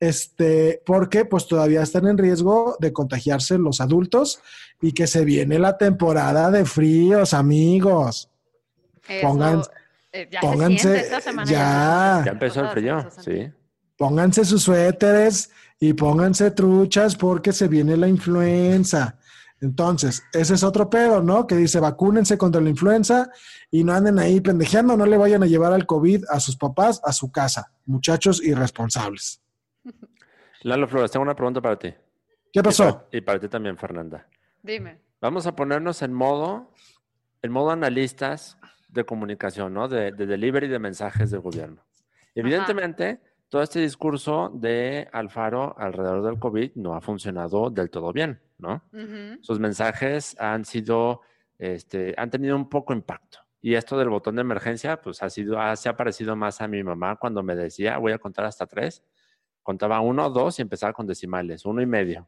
este, 0.07 0.81
porque 0.85 1.25
pues 1.25 1.47
todavía 1.47 1.81
están 1.81 2.07
en 2.07 2.17
riesgo 2.17 2.75
de 2.79 2.91
contagiarse 2.91 3.57
los 3.57 3.79
adultos 3.81 4.39
y 4.81 4.91
que 4.91 5.07
se 5.07 5.23
viene 5.25 5.59
la 5.59 5.77
temporada 5.77 6.51
de 6.51 6.65
fríos, 6.65 7.33
amigos. 7.33 8.29
Eso, 9.07 9.27
Pónganse- 9.27 9.69
eh, 10.11 10.29
ya 10.31 10.41
pónganse- 10.41 10.95
esta 11.01 11.21
semana. 11.21 11.49
ya. 11.51 12.21
Ya 12.25 12.31
empezó 12.31 12.61
el 12.61 12.69
frío, 12.69 13.07
sí. 13.23 13.51
Pónganse 13.97 14.43
sus 14.45 14.63
suéteres 14.63 15.51
y 15.79 15.93
pónganse 15.93 16.51
truchas 16.51 17.15
porque 17.15 17.53
se 17.53 17.67
viene 17.67 17.95
la 17.97 18.07
influenza. 18.07 19.17
Entonces, 19.61 20.21
ese 20.33 20.55
es 20.55 20.63
otro 20.63 20.89
pedo, 20.89 21.21
¿no? 21.21 21.47
Que 21.47 21.55
dice, 21.55 21.79
vacúnense 21.79 22.37
contra 22.37 22.59
la 22.59 22.69
influenza 22.69 23.29
y 23.71 23.85
no 23.85 23.93
anden 23.93 24.19
ahí 24.19 24.41
pendejeando, 24.41 24.97
no 24.97 25.05
le 25.05 25.17
vayan 25.17 25.41
a 25.43 25.45
llevar 25.45 25.71
al 25.71 25.85
COVID 25.85 26.25
a 26.29 26.41
sus 26.41 26.57
papás 26.57 26.99
a 27.05 27.13
su 27.13 27.31
casa, 27.31 27.71
muchachos 27.85 28.43
irresponsables. 28.43 29.39
Lalo 30.63 30.87
Flores, 30.87 31.11
tengo 31.11 31.23
una 31.23 31.35
pregunta 31.35 31.61
para 31.61 31.77
ti. 31.77 31.93
¿Qué 32.51 32.61
pasó? 32.63 33.07
Y 33.11 33.21
para 33.21 33.39
ti 33.39 33.47
también, 33.49 33.77
Fernanda. 33.77 34.27
Dime. 34.61 34.99
Vamos 35.19 35.47
a 35.47 35.55
ponernos 35.55 36.01
en 36.01 36.13
modo, 36.13 36.71
en 37.41 37.51
modo 37.51 37.71
analistas 37.71 38.57
de 38.89 39.03
comunicación, 39.05 39.73
¿no? 39.73 39.87
De, 39.87 40.11
de 40.11 40.25
delivery 40.25 40.67
de 40.67 40.79
mensajes 40.79 41.31
del 41.31 41.41
gobierno. 41.41 41.83
Evidentemente, 42.35 43.21
todo 43.49 43.61
este 43.61 43.79
discurso 43.79 44.51
de 44.53 45.07
Alfaro 45.11 45.75
alrededor 45.77 46.23
del 46.23 46.39
COVID 46.39 46.71
no 46.75 46.95
ha 46.95 47.01
funcionado 47.01 47.69
del 47.69 47.89
todo 47.89 48.11
bien, 48.13 48.41
¿no? 48.57 48.83
Sus 49.41 49.59
mensajes 49.59 50.35
han 50.39 50.65
sido, 50.65 51.21
este, 51.57 52.13
han 52.17 52.29
tenido 52.29 52.55
un 52.55 52.69
poco 52.69 52.93
impacto. 52.93 53.39
Y 53.61 53.75
esto 53.75 53.97
del 53.97 54.09
botón 54.09 54.35
de 54.35 54.41
emergencia, 54.41 55.01
pues 55.01 55.23
ha 55.23 55.29
sido, 55.29 55.59
ha- 55.59 55.75
se 55.75 55.87
ha 55.89 55.95
parecido 55.95 56.35
más 56.35 56.59
a 56.61 56.67
mi 56.67 56.83
mamá 56.83 57.15
cuando 57.15 57.41
me 57.43 57.55
decía, 57.55 57.97
voy 57.97 58.11
a 58.11 58.17
contar 58.19 58.45
hasta 58.45 58.65
tres. 58.67 59.03
Contaba 59.63 59.99
uno, 60.01 60.29
dos 60.29 60.59
y 60.59 60.61
empezaba 60.61 60.93
con 60.93 61.07
decimales, 61.07 61.65
uno 61.65 61.81
y 61.81 61.85
medio, 61.85 62.27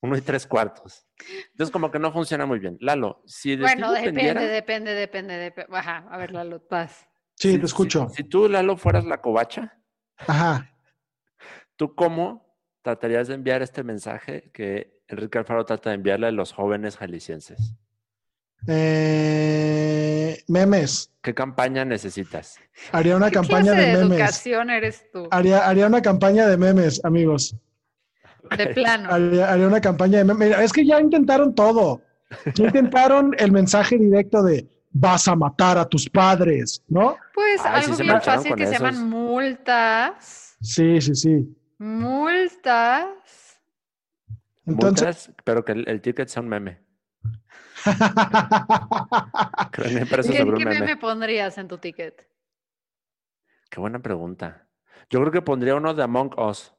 uno 0.00 0.16
y 0.16 0.22
tres 0.22 0.46
cuartos. 0.46 1.06
Entonces, 1.50 1.70
como 1.70 1.90
que 1.90 1.98
no 1.98 2.10
funciona 2.12 2.46
muy 2.46 2.58
bien. 2.58 2.78
Lalo, 2.80 3.22
si 3.26 3.56
de 3.56 3.62
Bueno, 3.64 3.88
ti 3.92 4.00
depende, 4.00 4.22
dependiera- 4.22 4.40
depende, 4.42 4.94
depende, 4.94 5.34
depende. 5.36 5.76
Ajá, 5.76 6.06
a 6.10 6.16
ver, 6.16 6.32
Lalo, 6.32 6.66
paz. 6.66 7.06
Sí, 7.36 7.52
si- 7.52 7.58
te 7.58 7.66
escucho. 7.66 8.08
Si, 8.08 8.16
si 8.16 8.24
tú, 8.24 8.48
Lalo, 8.48 8.76
fueras 8.76 9.04
la 9.04 9.20
covacha, 9.20 9.78
Ajá. 10.16 10.74
¿tú 11.76 11.94
cómo 11.94 12.56
tratarías 12.82 13.28
de 13.28 13.34
enviar 13.34 13.62
este 13.62 13.82
mensaje 13.84 14.50
que 14.52 15.02
Enrique 15.08 15.38
Alfaro 15.38 15.64
trata 15.64 15.90
de 15.90 15.96
enviarle 15.96 16.26
a 16.28 16.32
los 16.32 16.52
jóvenes 16.52 16.96
jaliscienses? 16.96 17.74
Eh, 18.66 20.42
memes. 20.48 21.10
¿Qué 21.22 21.34
campaña 21.34 21.84
necesitas? 21.84 22.58
Haría 22.90 23.16
una 23.16 23.28
¿Qué 23.28 23.34
campaña 23.34 23.72
clase 23.72 23.80
de 23.80 23.92
memes. 23.98 24.18
educación 24.18 24.70
eres 24.70 25.10
tú? 25.12 25.28
Haría, 25.30 25.68
haría 25.68 25.86
una 25.86 26.02
campaña 26.02 26.46
de 26.46 26.56
memes, 26.56 27.04
amigos. 27.04 27.56
De 28.56 28.66
plano. 28.68 29.08
Haría, 29.10 29.52
haría 29.52 29.66
una 29.66 29.80
campaña 29.80 30.18
de 30.18 30.24
memes. 30.24 30.48
Mira, 30.48 30.62
es 30.64 30.72
que 30.72 30.84
ya 30.86 31.00
intentaron 31.00 31.54
todo. 31.54 32.02
Ya 32.54 32.64
intentaron 32.66 33.34
el 33.38 33.52
mensaje 33.52 33.98
directo 33.98 34.42
de 34.42 34.66
vas 34.90 35.28
a 35.28 35.36
matar 35.36 35.78
a 35.78 35.86
tus 35.88 36.08
padres, 36.08 36.82
¿no? 36.88 37.16
Pues 37.34 37.60
Ay, 37.64 37.82
sí 37.82 37.84
algo 37.84 37.96
se 37.96 38.02
bien 38.02 38.20
fácil 38.22 38.54
que 38.54 38.66
se 38.66 38.72
llaman 38.72 39.08
multas. 39.08 40.56
Sí, 40.60 41.00
sí, 41.00 41.14
sí. 41.14 41.56
Multas. 41.78 43.06
Entonces, 44.66 45.28
Multas, 45.28 45.30
pero 45.44 45.64
que 45.64 45.72
el, 45.72 45.88
el 45.88 46.00
ticket 46.00 46.28
sea 46.28 46.42
un 46.42 46.48
meme. 46.48 46.78
Creo 47.22 47.22
que 47.22 47.22
me 47.22 47.22
parece 47.24 47.71
¿Qué, 49.72 49.82
qué 49.82 50.64
meme. 50.64 50.64
meme 50.80 50.96
pondrías 50.96 51.56
en 51.58 51.68
tu 51.68 51.78
ticket? 51.78 52.26
Qué 53.70 53.80
buena 53.80 54.00
pregunta. 54.00 54.66
Yo 55.10 55.20
creo 55.20 55.32
que 55.32 55.42
pondría 55.42 55.74
uno 55.74 55.94
de 55.94 56.02
Among 56.02 56.38
Us. 56.38 56.74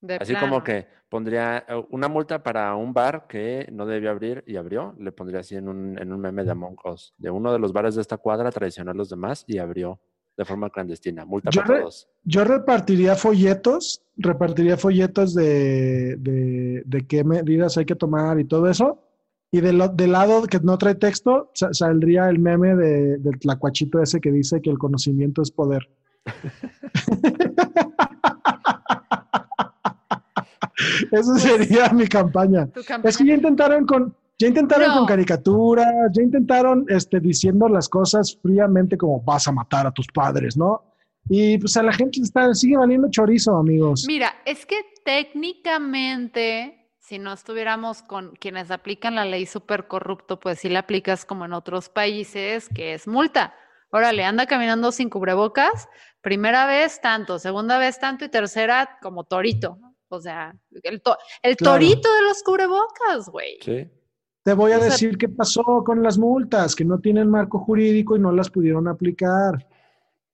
De 0.00 0.14
Así 0.16 0.32
plano. 0.32 0.48
como 0.48 0.62
que 0.62 0.86
pondría 1.08 1.64
eh, 1.68 1.84
una 1.90 2.06
multa 2.08 2.42
para 2.42 2.74
un 2.76 2.92
bar 2.92 3.26
que 3.28 3.66
no 3.72 3.84
debió 3.86 4.10
abrir 4.10 4.44
y 4.46 4.56
abrió. 4.56 4.94
Le 4.98 5.10
pondría 5.12 5.40
así 5.40 5.56
en 5.56 5.68
un, 5.68 5.98
en 5.98 6.12
un 6.12 6.20
meme 6.20 6.44
de 6.44 6.50
Among 6.52 6.76
Us. 6.84 7.14
De 7.18 7.30
uno 7.30 7.52
de 7.52 7.58
los 7.58 7.72
bares 7.72 7.94
de 7.96 8.02
esta 8.02 8.16
cuadra 8.18 8.50
traicionó 8.52 8.90
a 8.92 8.94
los 8.94 9.08
demás 9.08 9.44
y 9.46 9.58
abrió 9.58 10.00
de 10.36 10.44
forma 10.44 10.70
clandestina. 10.70 11.24
Multa 11.24 11.50
Yo 11.50 11.62
para 11.62 11.74
re- 11.74 11.80
todos. 11.80 12.08
yo 12.22 12.44
repartiría 12.44 13.16
folletos, 13.16 14.02
repartiría 14.16 14.76
folletos 14.76 15.34
de, 15.34 16.14
de, 16.16 16.82
de 16.86 17.06
qué 17.08 17.24
medidas 17.24 17.76
hay 17.76 17.86
que 17.86 17.96
tomar 17.96 18.38
y 18.38 18.44
todo 18.44 18.68
eso. 18.70 19.02
Y 19.50 19.60
del, 19.62 19.78
lado 19.78 20.42
que 20.42 20.60
no 20.60 20.76
trae 20.76 20.94
texto, 20.94 21.50
sa- 21.54 21.72
saldría 21.72 22.28
el 22.28 22.38
meme 22.38 22.76
de, 22.76 23.16
del 23.18 23.38
tlacuachito 23.38 24.02
ese 24.02 24.20
que 24.20 24.30
dice 24.30 24.60
que 24.60 24.68
el 24.70 24.78
conocimiento 24.78 25.40
es 25.42 25.50
poder. 25.50 25.88
Esa 31.10 31.38
sería 31.38 31.88
mi 31.90 32.06
campaña. 32.06 32.68
Es 33.02 33.16
que 33.16 33.24
ya 33.26 33.34
intentaron 33.34 33.86
con, 33.86 34.14
Ya 34.40 34.46
intentaron 34.48 34.88
No. 34.88 34.94
con 34.98 35.06
caricaturas, 35.06 35.88
ya 36.12 36.22
intentaron 36.22 36.84
este, 36.88 37.18
diciendo 37.18 37.68
las 37.68 37.88
cosas 37.88 38.38
fríamente 38.40 38.96
como 38.96 39.20
vas 39.22 39.48
a 39.48 39.52
matar 39.52 39.86
a 39.86 39.90
tus 39.90 40.06
padres, 40.14 40.56
¿no? 40.56 40.82
Y 41.28 41.58
pues 41.58 41.76
a 41.76 41.82
la 41.82 41.92
gente 41.92 42.20
está, 42.22 42.54
sigue 42.54 42.76
valiendo 42.76 43.08
chorizo, 43.10 43.56
amigos. 43.56 44.04
Mira, 44.06 44.32
es 44.46 44.64
que 44.64 44.76
técnicamente, 45.04 46.77
si 47.08 47.18
no 47.18 47.32
estuviéramos 47.32 48.02
con 48.02 48.36
quienes 48.36 48.70
aplican 48.70 49.14
la 49.14 49.24
ley 49.24 49.46
súper 49.46 49.86
corrupto, 49.88 50.38
pues 50.38 50.58
sí 50.58 50.68
la 50.68 50.80
aplicas 50.80 51.24
como 51.24 51.46
en 51.46 51.54
otros 51.54 51.88
países, 51.88 52.68
que 52.68 52.92
es 52.92 53.08
multa. 53.08 53.54
Órale, 53.90 54.24
anda 54.24 54.44
caminando 54.44 54.92
sin 54.92 55.08
cubrebocas, 55.08 55.88
primera 56.20 56.66
vez 56.66 57.00
tanto, 57.00 57.38
segunda 57.38 57.78
vez 57.78 57.98
tanto 57.98 58.26
y 58.26 58.28
tercera 58.28 58.98
como 59.00 59.24
torito. 59.24 59.78
O 60.08 60.20
sea, 60.20 60.54
el, 60.82 61.00
to- 61.00 61.16
el 61.42 61.56
Claro. 61.56 61.74
torito 61.76 62.12
de 62.14 62.22
los 62.22 62.42
cubrebocas, 62.42 63.30
güey. 63.30 63.56
Sí. 63.62 63.90
Te 64.42 64.52
voy 64.52 64.72
a 64.72 64.76
o 64.76 64.80
sea- 64.80 64.90
decir 64.90 65.16
qué 65.16 65.30
pasó 65.30 65.62
con 65.86 66.02
las 66.02 66.18
multas, 66.18 66.76
que 66.76 66.84
no 66.84 66.98
tienen 66.98 67.30
marco 67.30 67.58
jurídico 67.58 68.16
y 68.16 68.18
no 68.18 68.32
las 68.32 68.50
pudieron 68.50 68.86
aplicar. 68.86 69.66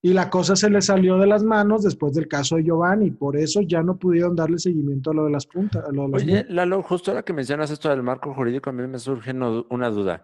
Y 0.04 0.12
la 0.12 0.28
cosa 0.28 0.54
se 0.54 0.68
les 0.68 0.84
salió 0.84 1.16
de 1.16 1.26
las 1.26 1.42
manos 1.42 1.82
después 1.82 2.12
del 2.12 2.28
caso 2.28 2.56
de 2.56 2.64
Giovanni, 2.64 3.10
por 3.10 3.38
eso 3.38 3.62
ya 3.62 3.82
no 3.82 3.96
pudieron 3.96 4.36
darle 4.36 4.58
seguimiento 4.58 5.12
a 5.12 5.14
lo 5.14 5.24
de 5.24 5.30
las 5.30 5.46
puntas. 5.46 5.82
A 5.82 5.90
lo 5.90 6.02
de 6.02 6.08
las 6.10 6.22
Oye. 6.22 6.46
Lalo, 6.50 6.82
justo 6.82 7.10
ahora 7.10 7.22
que 7.22 7.32
mencionas 7.32 7.70
esto 7.70 7.88
del 7.88 8.02
marco 8.02 8.34
jurídico, 8.34 8.68
a 8.68 8.74
mí 8.74 8.86
me 8.86 8.98
surge 8.98 9.32
no- 9.32 9.64
una 9.70 9.88
duda. 9.88 10.22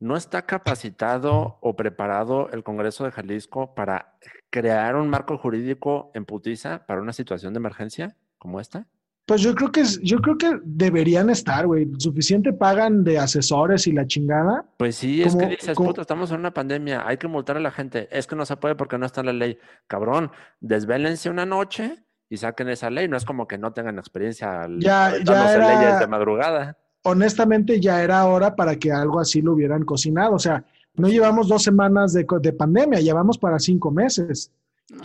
¿No 0.00 0.16
está 0.16 0.42
capacitado 0.46 1.58
o 1.60 1.76
preparado 1.76 2.50
el 2.50 2.64
Congreso 2.64 3.04
de 3.04 3.12
Jalisco 3.12 3.72
para 3.76 4.16
crear 4.50 4.96
un 4.96 5.08
marco 5.08 5.38
jurídico 5.38 6.10
en 6.14 6.24
putiza 6.24 6.84
para 6.86 7.00
una 7.00 7.12
situación 7.12 7.54
de 7.54 7.58
emergencia 7.58 8.16
como 8.36 8.58
esta? 8.58 8.88
Pues 9.30 9.42
yo 9.42 9.54
creo 9.54 9.70
que 9.70 9.82
es- 9.82 10.00
yo 10.02 10.18
creo 10.18 10.36
que 10.36 10.58
deberían 10.64 11.30
estar, 11.30 11.64
güey. 11.64 11.88
Suficiente 11.98 12.52
pagan 12.52 13.04
de 13.04 13.16
asesores 13.20 13.86
y 13.86 13.92
la 13.92 14.04
chingada. 14.04 14.64
Pues 14.76 14.96
sí, 14.96 15.22
es 15.22 15.36
que 15.36 15.46
dices, 15.50 15.74
como- 15.76 15.90
puta, 15.90 16.00
estamos 16.00 16.32
en 16.32 16.40
una 16.40 16.52
pandemia, 16.52 17.06
hay 17.06 17.16
que 17.16 17.28
multar 17.28 17.56
a 17.56 17.60
la 17.60 17.70
gente. 17.70 18.08
Es 18.10 18.26
que 18.26 18.34
no 18.34 18.44
se 18.44 18.56
puede 18.56 18.74
porque 18.74 18.98
no 18.98 19.06
está 19.06 19.20
en 19.20 19.26
la 19.26 19.32
ley. 19.32 19.56
Cabrón, 19.86 20.32
desvélense 20.60 21.30
una 21.30 21.46
noche 21.46 22.02
y 22.28 22.38
saquen 22.38 22.70
esa 22.70 22.90
ley. 22.90 23.06
No 23.06 23.16
es 23.16 23.24
como 23.24 23.46
que 23.46 23.56
no 23.56 23.72
tengan 23.72 23.98
experiencia 24.00 24.62
al- 24.62 24.80
Ya- 24.80 25.12
ya 25.24 25.54
era- 25.54 25.80
leyes 25.80 26.00
de 26.00 26.06
madrugada. 26.08 26.76
Honestamente, 27.04 27.80
ya 27.80 28.02
era 28.02 28.26
hora 28.26 28.56
para 28.56 28.74
que 28.76 28.90
algo 28.90 29.20
así 29.20 29.42
lo 29.42 29.52
hubieran 29.52 29.84
cocinado. 29.84 30.34
O 30.34 30.38
sea, 30.40 30.64
no 30.96 31.06
llevamos 31.08 31.46
dos 31.46 31.62
semanas 31.62 32.12
de, 32.12 32.26
co- 32.26 32.40
de 32.40 32.52
pandemia, 32.52 32.98
llevamos 32.98 33.38
para 33.38 33.60
cinco 33.60 33.92
meses. 33.92 34.50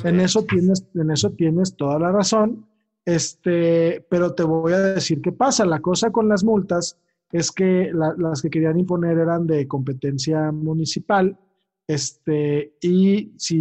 En 0.03 0.19
eso 0.19 0.43
tienes, 0.43 0.83
en 0.95 1.11
eso 1.11 1.29
tienes 1.29 1.75
toda 1.75 1.99
la 1.99 2.11
razón. 2.11 2.65
Este, 3.05 4.05
pero 4.09 4.33
te 4.33 4.43
voy 4.43 4.73
a 4.73 4.79
decir 4.79 5.21
qué 5.21 5.31
pasa. 5.31 5.65
La 5.65 5.79
cosa 5.79 6.11
con 6.11 6.27
las 6.27 6.43
multas 6.43 6.97
es 7.31 7.51
que 7.51 7.91
la- 7.93 8.15
las 8.17 8.41
que 8.41 8.49
querían 8.49 8.79
imponer 8.79 9.17
eran 9.17 9.45
de 9.45 9.67
competencia 9.67 10.51
municipal. 10.51 11.37
Este, 11.87 12.75
y 12.81 13.33
si 13.37 13.59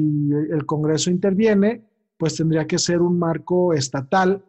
el 0.51 0.65
Congreso 0.65 1.11
interviene, 1.11 1.85
pues 2.17 2.37
tendría 2.37 2.67
que 2.67 2.79
ser 2.79 3.03
un 3.03 3.19
marco 3.19 3.75
estatal. 3.75 4.43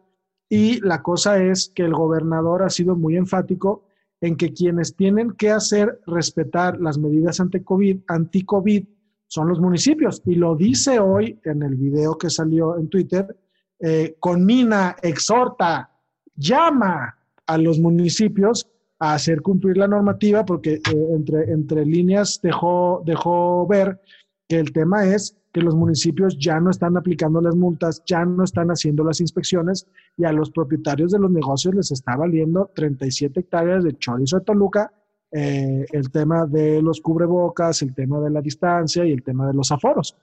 Y 0.48 0.80
la 0.80 1.02
cosa 1.02 1.42
es 1.42 1.70
que 1.74 1.82
el 1.82 1.92
gobernador 1.92 2.62
ha 2.62 2.70
sido 2.70 2.96
muy 2.96 3.16
enfático 3.16 3.84
en 4.20 4.36
que 4.36 4.54
quienes 4.54 4.96
tienen 4.96 5.32
que 5.32 5.50
hacer 5.50 6.00
respetar 6.06 6.80
las 6.80 6.96
medidas 6.96 7.38
anti-COVID, 7.40 7.98
anti-COVID 8.06 8.84
son 9.26 9.48
los 9.48 9.60
municipios. 9.60 10.22
Y 10.24 10.36
lo 10.36 10.54
dice 10.56 11.00
hoy 11.00 11.38
en 11.44 11.62
el 11.62 11.74
video 11.74 12.16
que 12.16 12.30
salió 12.30 12.78
en 12.78 12.88
Twitter, 12.88 13.36
eh, 13.80 14.16
conmina, 14.20 14.96
exhorta, 15.02 15.90
llama 16.34 17.16
a 17.46 17.58
los 17.58 17.78
municipios 17.78 18.66
a 18.98 19.14
hacer 19.14 19.42
cumplir 19.42 19.76
la 19.76 19.88
normativa 19.88 20.44
porque 20.44 20.74
eh, 20.74 20.80
entre, 21.10 21.50
entre 21.52 21.84
líneas 21.84 22.40
dejó, 22.42 23.02
dejó 23.04 23.66
ver 23.66 24.00
que 24.48 24.58
el 24.58 24.72
tema 24.72 25.06
es 25.06 25.36
que 25.52 25.60
los 25.60 25.74
municipios 25.74 26.38
ya 26.38 26.60
no 26.60 26.70
están 26.70 26.96
aplicando 26.96 27.40
las 27.40 27.56
multas, 27.56 28.02
ya 28.06 28.24
no 28.24 28.44
están 28.44 28.68
haciendo 28.68 29.04
las 29.04 29.20
inspecciones 29.20 29.86
y 30.16 30.24
a 30.24 30.32
los 30.32 30.50
propietarios 30.50 31.12
de 31.12 31.18
los 31.18 31.30
negocios 31.30 31.74
les 31.74 31.90
está 31.90 32.16
valiendo 32.16 32.70
37 32.74 33.40
hectáreas 33.40 33.84
de 33.84 33.96
chorizo 33.96 34.38
de 34.38 34.44
Toluca 34.44 34.92
eh, 35.32 35.86
el 35.92 36.10
tema 36.10 36.46
de 36.46 36.80
los 36.80 37.00
cubrebocas, 37.00 37.82
el 37.82 37.94
tema 37.94 38.20
de 38.20 38.30
la 38.30 38.40
distancia 38.40 39.04
y 39.04 39.12
el 39.12 39.22
tema 39.22 39.46
de 39.46 39.54
los 39.54 39.72
aforos. 39.72 40.16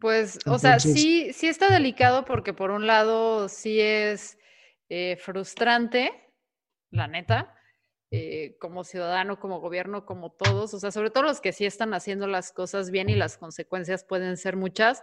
Pues, 0.00 0.38
o 0.46 0.58
sea, 0.58 0.78
sí, 0.78 1.32
sí 1.32 1.48
está 1.48 1.70
delicado 1.70 2.24
porque 2.24 2.52
por 2.52 2.70
un 2.70 2.86
lado 2.86 3.48
sí 3.48 3.80
es 3.80 4.38
eh, 4.88 5.16
frustrante, 5.16 6.12
la 6.90 7.08
neta, 7.08 7.54
eh, 8.10 8.56
como 8.58 8.84
ciudadano, 8.84 9.38
como 9.38 9.60
gobierno, 9.60 10.06
como 10.06 10.30
todos, 10.32 10.72
o 10.72 10.78
sea, 10.78 10.90
sobre 10.90 11.10
todo 11.10 11.24
los 11.24 11.40
que 11.40 11.52
sí 11.52 11.66
están 11.66 11.92
haciendo 11.94 12.26
las 12.26 12.52
cosas 12.52 12.90
bien 12.90 13.10
y 13.10 13.14
las 13.14 13.36
consecuencias 13.36 14.04
pueden 14.04 14.36
ser 14.36 14.56
muchas. 14.56 15.02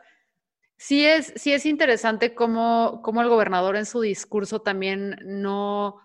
Sí 0.77 1.05
es, 1.05 1.33
sí 1.35 1.53
es 1.53 1.65
interesante 1.65 2.33
cómo, 2.33 3.01
cómo 3.03 3.21
el 3.21 3.29
gobernador 3.29 3.75
en 3.75 3.85
su 3.85 4.01
discurso 4.01 4.61
también 4.61 5.17
no, 5.23 6.01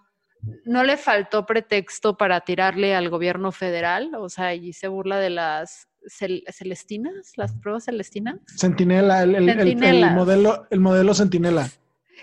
no 0.64 0.84
le 0.84 0.96
faltó 0.96 1.46
pretexto 1.46 2.16
para 2.16 2.42
tirarle 2.42 2.94
al 2.94 3.08
gobierno 3.08 3.52
federal, 3.52 4.14
o 4.14 4.28
sea, 4.28 4.54
y 4.54 4.72
se 4.72 4.88
burla 4.88 5.18
de 5.18 5.30
las 5.30 5.89
cel- 6.08 6.42
celestinas, 6.52 7.32
las 7.36 7.54
pruebas 7.56 7.84
celestinas. 7.84 8.36
Centinela, 8.58 9.22
el, 9.22 9.34
el- 9.34 9.48
el- 9.48 9.60
el 9.60 9.68
Centinelas. 9.68 10.14
modelo, 10.14 10.66
el 10.70 10.80
modelo 10.80 11.14
Centinela. 11.14 11.68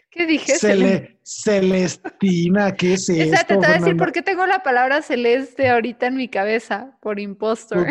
¿Qué 0.09 0.25
dije? 0.25 0.53
Cele- 0.53 1.19
Celestina, 1.23 2.73
¿qué 2.75 2.93
es 2.93 3.09
esto? 3.09 3.23
Espérate, 3.23 3.47
te 3.47 3.55
voy 3.55 3.65
a 3.65 3.67
decir 3.69 3.79
Fernanda? 3.83 4.03
por 4.05 4.11
qué 4.13 4.21
tengo 4.21 4.45
la 4.45 4.59
palabra 4.63 5.01
celeste 5.01 5.69
ahorita 5.69 6.07
en 6.07 6.15
mi 6.15 6.27
cabeza, 6.29 6.97
por 7.01 7.19
impostor. 7.19 7.87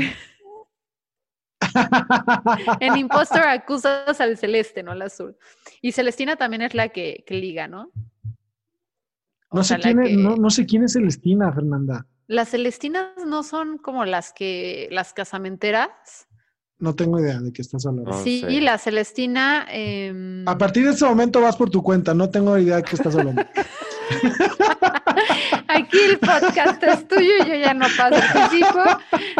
En 2.80 2.96
impostor 2.96 3.42
acusas 3.42 4.20
al 4.20 4.36
celeste, 4.38 4.82
no 4.82 4.92
al 4.92 5.02
azul. 5.02 5.36
Y 5.82 5.92
Celestina 5.92 6.36
también 6.36 6.62
es 6.62 6.74
la 6.74 6.88
que, 6.88 7.24
que 7.26 7.34
liga, 7.34 7.68
¿no? 7.68 7.90
O 9.48 9.56
No 9.58 9.62
sé, 9.62 9.68
sea, 9.68 9.78
la 9.78 9.82
quién 9.84 10.00
es, 10.00 10.08
que- 10.08 10.16
no, 10.16 10.36
no 10.36 10.50
sé 10.50 10.66
quién 10.66 10.84
es 10.84 10.92
Celestina, 10.92 11.52
Fernanda. 11.52 12.06
Las 12.28 12.50
celestinas 12.50 13.10
no 13.26 13.42
son 13.42 13.78
como 13.78 14.04
las 14.04 14.32
que, 14.32 14.88
las 14.90 15.12
casamenteras. 15.12 15.90
No 16.78 16.94
tengo 16.94 17.20
idea 17.20 17.38
de 17.40 17.52
qué 17.52 17.62
estás 17.62 17.86
hablando. 17.86 18.10
No 18.10 18.22
sí, 18.22 18.40
sé. 18.40 18.60
la 18.60 18.76
Celestina. 18.78 19.66
em, 19.70 20.46
A 20.46 20.58
partir 20.58 20.84
de 20.84 20.90
este 20.90 21.04
momento 21.04 21.40
vas 21.40 21.56
por 21.56 21.70
tu 21.70 21.82
cuenta, 21.82 22.12
no 22.14 22.28
tengo 22.28 22.58
idea 22.58 22.76
de 22.76 22.82
qué 22.82 22.96
estás 22.96 23.14
hablando. 23.16 23.42
Aquí 25.68 25.98
el 25.98 26.18
podcast 26.18 26.82
es 26.82 27.06
tuyo 27.08 27.30
y 27.44 27.48
yo 27.48 27.54
ya 27.56 27.74
no 27.74 27.86
participo. 27.96 28.82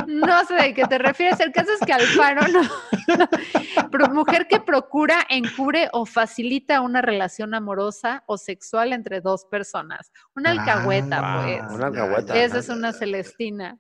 No 0.07 0.45
sé 0.45 0.55
de 0.55 0.75
qué 0.75 0.85
te 0.87 0.99
refieres. 0.99 1.39
El 1.41 1.53
caso 1.53 1.71
es 1.79 1.87
que 1.87 1.93
Alfaro 1.93 2.43
no. 2.49 3.89
Pro- 3.91 4.09
mujer 4.09 4.47
que 4.49 4.61
procura, 4.61 5.25
encubre 5.29 5.89
o 5.93 6.07
facilita 6.07 6.81
una 6.81 7.03
relación 7.03 7.55
amorosa 7.55 8.23
o 8.27 8.39
sexual 8.39 8.93
entre 8.93 9.21
dos 9.21 9.45
personas. 9.47 10.11
Una 10.35 10.51
alcahueta, 10.51 11.21
Ah, 11.23 11.43
pues. 11.43 11.63
Una 11.75 11.87
alcahueta. 11.89 12.37
Esa 12.43 12.59
es 12.59 12.69
una 12.69 12.93
Celestina. 12.93 13.79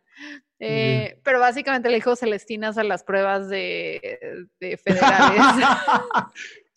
Eh, 0.58 1.20
pero 1.22 1.38
básicamente 1.40 1.88
le 1.90 1.96
dijo 1.96 2.16
Celestinas 2.16 2.78
a 2.78 2.82
las 2.82 3.04
pruebas 3.04 3.48
de, 3.48 4.46
de 4.60 4.76
federales. 4.76 5.42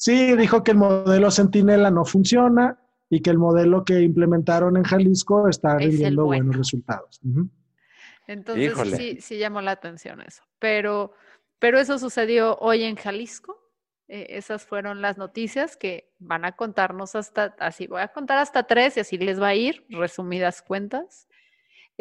Sí, 0.01 0.33
dijo 0.37 0.63
que 0.63 0.71
el 0.71 0.77
modelo 0.77 1.29
Centinela 1.29 1.91
no 1.91 2.05
funciona 2.05 2.79
y 3.09 3.21
que 3.21 3.29
el 3.29 3.37
modelo 3.37 3.83
que 3.83 4.01
implementaron 4.01 4.77
en 4.77 4.83
Jalisco 4.83 5.47
está 5.47 5.77
Es 5.77 5.83
el 5.85 5.91
rindiendo 5.91 6.25
bueno. 6.25 6.43
buenos 6.45 6.57
resultados. 6.57 7.19
Entonces 8.27 8.71
Híjole. 8.71 8.97
sí, 8.97 9.17
sí 9.21 9.37
llamó 9.37 9.61
la 9.61 9.71
atención 9.71 10.21
eso. 10.21 10.43
Pero, 10.59 11.13
pero 11.57 11.79
eso 11.79 11.97
sucedió 11.97 12.57
hoy 12.59 12.83
en 12.83 12.95
Jalisco. 12.95 13.57
Eh, 14.07 14.37
esas 14.37 14.65
fueron 14.65 15.01
las 15.01 15.17
noticias 15.17 15.77
que 15.77 16.11
van 16.19 16.45
a 16.45 16.53
contarnos 16.53 17.15
hasta, 17.15 17.55
así 17.59 17.87
voy 17.87 18.01
a 18.01 18.07
contar 18.07 18.37
hasta 18.39 18.63
tres 18.63 18.97
y 18.97 18.99
así 19.01 19.17
les 19.17 19.39
va 19.41 19.49
a 19.49 19.55
ir, 19.55 19.85
resumidas 19.89 20.61
cuentas. 20.61 21.27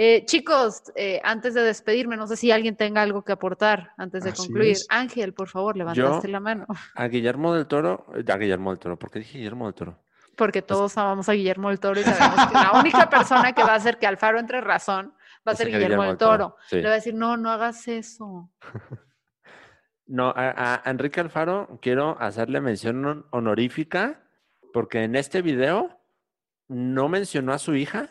Eh, 0.01 0.25
chicos, 0.27 0.85
eh, 0.95 1.21
antes 1.25 1.55
de 1.55 1.63
despedirme, 1.63 2.17
no 2.17 2.27
sé 2.27 2.37
si 2.37 2.53
alguien 2.53 2.77
tenga 2.77 3.03
algo 3.03 3.25
que 3.25 3.33
aportar 3.33 3.93
antes 3.97 4.23
de 4.23 4.31
Así 4.31 4.47
concluir. 4.47 4.73
es. 4.73 4.87
Ángel, 4.91 5.35
por 5.35 5.49
favor, 5.49 5.77
levantaste 5.77 6.29
la 6.29 6.39
mano. 6.41 6.67
A 6.95 7.09
Guillermo 7.09 7.53
del 7.55 7.67
Toro, 7.67 8.07
a 8.15 8.37
Guillermo 8.37 8.71
del 8.71 8.79
Toro, 8.79 8.99
¿por 8.99 9.11
qué 9.11 9.19
dije 9.19 9.39
Guillermo 9.39 9.67
del 9.67 9.75
Toro? 9.75 9.99
Porque 10.39 10.63
todos 10.63 10.97
amamos 10.97 11.29
a 11.29 11.33
Guillermo 11.33 11.69
del 11.69 11.81
Toro 11.81 12.01
y 12.01 12.05
sabemos 12.05 12.47
que 12.47 12.55
la 12.55 12.73
única 12.81 13.11
persona 13.11 13.53
que 13.53 13.63
va 13.63 13.73
a 13.73 13.75
hacer 13.75 13.99
que 13.99 14.07
Alfaro 14.07 14.39
entre 14.39 14.61
razón 14.63 15.13
va 15.47 15.51
a 15.51 15.51
El 15.51 15.57
ser 15.59 15.67
señor 15.67 15.81
Guillermo 15.83 16.05
del 16.05 16.17
Toro. 16.17 16.57
Sí. 16.69 16.77
Le 16.77 16.85
va 16.85 16.91
a 16.91 16.95
decir, 16.95 17.15
no, 17.15 17.37
no 17.37 17.51
hagas 17.51 17.87
eso. 17.89 18.51
No, 20.11 20.31
a, 20.35 20.81
a 20.87 20.91
Enrique 20.91 21.21
Alfaro 21.21 21.79
quiero 21.83 22.17
hacerle 22.19 22.63
mención 22.63 23.05
hon- 23.05 23.27
honorífica 23.29 24.23
porque 24.73 25.03
en 25.05 25.15
este 25.17 25.43
video 25.43 26.01
no 26.67 27.11
mencionó 27.11 27.53
a 27.53 27.59
su 27.59 27.75
hija, 27.75 28.09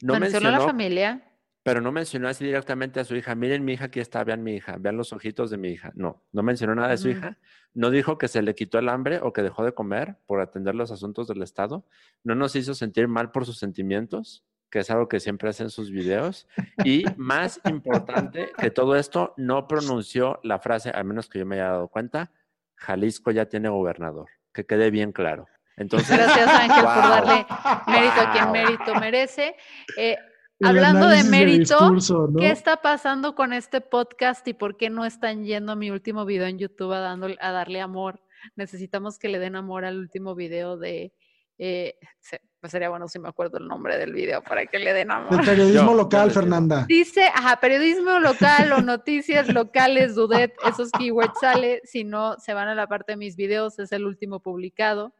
no 0.00 0.14
Mencionó 0.18 0.48
a 0.48 0.50
mencionó, 0.50 0.50
la 0.50 0.60
familia. 0.64 1.23
Pero 1.64 1.80
no 1.80 1.90
mencionó 1.92 2.28
así 2.28 2.44
directamente 2.44 3.00
a 3.00 3.04
su 3.04 3.16
hija. 3.16 3.34
Miren 3.34 3.64
mi 3.64 3.72
hija, 3.72 3.86
aquí 3.86 3.98
está, 3.98 4.22
vean 4.22 4.44
mi 4.44 4.54
hija, 4.54 4.76
vean 4.78 4.98
los 4.98 5.14
ojitos 5.14 5.50
de 5.50 5.56
mi 5.56 5.70
hija. 5.70 5.92
No, 5.94 6.22
no 6.30 6.42
mencionó 6.42 6.74
nada 6.74 6.90
de 6.90 6.98
su 6.98 7.08
hija. 7.08 7.38
No 7.72 7.90
dijo 7.90 8.18
que 8.18 8.28
se 8.28 8.42
le 8.42 8.54
quitó 8.54 8.78
el 8.78 8.90
hambre 8.90 9.18
o 9.22 9.32
que 9.32 9.42
dejó 9.42 9.64
de 9.64 9.72
comer 9.72 10.18
por 10.26 10.42
atender 10.42 10.74
los 10.74 10.90
asuntos 10.92 11.26
del 11.26 11.42
Estado. 11.42 11.86
No 12.22 12.34
nos 12.34 12.54
hizo 12.54 12.74
sentir 12.74 13.08
mal 13.08 13.30
por 13.32 13.46
sus 13.46 13.58
sentimientos. 13.58 14.44
que 14.70 14.80
es 14.80 14.90
algo 14.90 15.08
que 15.08 15.20
siempre 15.20 15.48
hace 15.48 15.62
en 15.62 15.70
sus 15.70 15.90
videos. 15.90 16.48
Y 16.84 17.04
más 17.16 17.60
importante 17.64 18.50
que 18.58 18.70
todo 18.70 18.96
esto, 18.96 19.32
no 19.36 19.66
pronunció 19.66 20.40
la 20.42 20.58
frase, 20.58 20.90
al 20.90 21.04
menos 21.04 21.28
que 21.28 21.38
yo 21.38 21.46
me 21.46 21.54
haya 21.54 21.70
dado 21.70 21.88
cuenta, 21.88 22.32
Jalisco 22.74 23.30
ya 23.30 23.46
tiene 23.46 23.68
gobernador. 23.70 24.28
Que 24.52 24.66
quede 24.66 24.90
bien 24.90 25.12
claro. 25.12 25.46
Entonces, 25.76 26.16
Gracias 26.16 26.48
Ángel 26.48 26.84
por 26.84 26.94
darle 26.94 27.46
mérito 27.86 28.20
a 28.20 28.32
quien 28.32 28.52
mérito 28.52 28.94
merece. 28.96 29.56
Eh, 29.96 30.18
hablando 30.62 31.08
de 31.08 31.24
mérito, 31.24 31.78
discurso, 31.78 32.28
¿no? 32.30 32.38
¿Qué 32.40 32.50
está 32.50 32.76
pasando 32.78 33.34
con 33.34 33.52
este 33.52 33.80
podcast 33.80 34.46
y 34.48 34.54
por 34.54 34.76
qué 34.76 34.90
no 34.90 35.04
están 35.04 35.44
yendo 35.44 35.72
a 35.72 35.76
mi 35.76 35.90
último 35.90 36.24
video 36.24 36.46
en 36.46 36.58
YouTube 36.58 36.92
a, 36.92 37.00
dando- 37.00 37.34
a 37.40 37.50
darle 37.52 37.80
amor? 37.80 38.20
Necesitamos 38.56 39.18
que 39.18 39.28
le 39.28 39.38
den 39.38 39.56
amor 39.56 39.84
al 39.84 39.98
último 39.98 40.34
video 40.34 40.76
de... 40.76 41.12
eh, 41.58 41.96
se- 42.20 42.40
pues 42.60 42.72
sería 42.72 42.88
bueno 42.88 43.08
si 43.08 43.18
me 43.18 43.28
acuerdo 43.28 43.58
el 43.58 43.68
nombre 43.68 43.98
del 43.98 44.12
video 44.14 44.42
para 44.42 44.64
que 44.64 44.78
le 44.78 44.94
den 44.94 45.10
amor. 45.10 45.44
periodismo 45.44 45.82
Yo, 45.82 45.90
yo 45.90 45.94
local. 45.94 46.30
Fernanda. 46.30 46.86
Dice, 46.88 47.24
ajá, 47.34 47.60
periodismo 47.60 48.18
local 48.20 48.72
o 48.72 48.80
noticias 48.80 49.52
locales, 49.52 50.14
Dudet, 50.14 50.54
esos 50.66 50.90
keywords 50.92 51.38
sale, 51.38 51.82
si 51.84 52.04
no, 52.04 52.38
se 52.38 52.54
van 52.54 52.68
a 52.68 52.74
la 52.74 52.86
parte 52.86 53.12
de 53.12 53.16
mis 53.18 53.36
videos, 53.36 53.78
es 53.78 53.92
el 53.92 54.06
último 54.06 54.40
publicado 54.40 55.14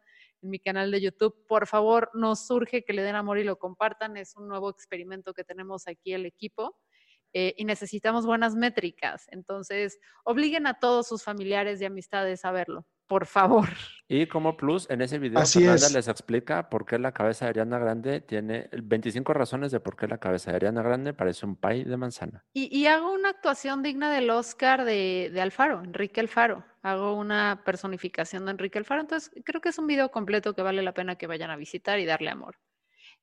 en 0.44 0.50
mi 0.50 0.60
canal 0.60 0.90
de 0.90 1.00
YouTube. 1.00 1.34
Por 1.48 1.66
favor, 1.66 2.10
nos 2.14 2.46
surge 2.46 2.84
que 2.84 2.92
le 2.92 3.02
den 3.02 3.16
amor 3.16 3.38
y 3.38 3.44
lo 3.44 3.58
compartan, 3.58 4.16
es 4.16 4.36
un 4.36 4.46
nuevo 4.46 4.70
experimento 4.70 5.34
que 5.34 5.42
tenemos 5.42 5.88
aquí 5.88 6.12
el 6.12 6.26
equipo 6.26 6.76
eh, 7.32 7.54
y 7.56 7.64
necesitamos 7.64 8.26
buenas 8.26 8.54
métricas, 8.54 9.26
entonces 9.32 9.98
obliguen 10.24 10.68
a 10.68 10.78
todos 10.78 11.08
sus 11.08 11.24
familiares 11.24 11.80
y 11.80 11.84
amistades 11.84 12.44
a 12.44 12.52
verlo, 12.52 12.86
por 13.06 13.26
favor. 13.26 13.68
Y 14.06 14.26
como 14.26 14.56
plus, 14.56 14.88
en 14.90 15.00
ese 15.00 15.18
video 15.18 15.38
Así 15.38 15.60
Fernanda 15.60 15.86
es. 15.86 15.92
les 15.94 16.08
explica 16.08 16.68
por 16.68 16.84
qué 16.84 16.98
la 16.98 17.12
cabeza 17.12 17.46
de 17.46 17.50
Ariana 17.50 17.78
Grande 17.78 18.20
tiene 18.20 18.68
25 18.72 19.32
razones 19.32 19.72
de 19.72 19.80
por 19.80 19.96
qué 19.96 20.06
la 20.06 20.18
cabeza 20.18 20.50
de 20.50 20.56
Ariana 20.56 20.82
Grande 20.82 21.14
parece 21.14 21.46
un 21.46 21.56
pay 21.56 21.84
de 21.84 21.96
manzana. 21.96 22.44
Y, 22.52 22.76
y 22.76 22.86
hago 22.86 23.12
una 23.12 23.30
actuación 23.30 23.82
digna 23.82 24.12
del 24.12 24.28
Oscar 24.28 24.84
de, 24.84 25.30
de 25.32 25.40
Alfaro, 25.40 25.82
Enrique 25.82 26.20
Alfaro. 26.20 26.64
Hago 26.82 27.14
una 27.14 27.62
personificación 27.64 28.44
de 28.44 28.50
Enrique 28.52 28.78
Alfaro. 28.78 29.00
Entonces, 29.00 29.30
creo 29.44 29.62
que 29.62 29.70
es 29.70 29.78
un 29.78 29.86
video 29.86 30.10
completo 30.10 30.54
que 30.54 30.62
vale 30.62 30.82
la 30.82 30.92
pena 30.92 31.16
que 31.16 31.26
vayan 31.26 31.50
a 31.50 31.56
visitar 31.56 31.98
y 31.98 32.04
darle 32.04 32.28
amor. 32.28 32.58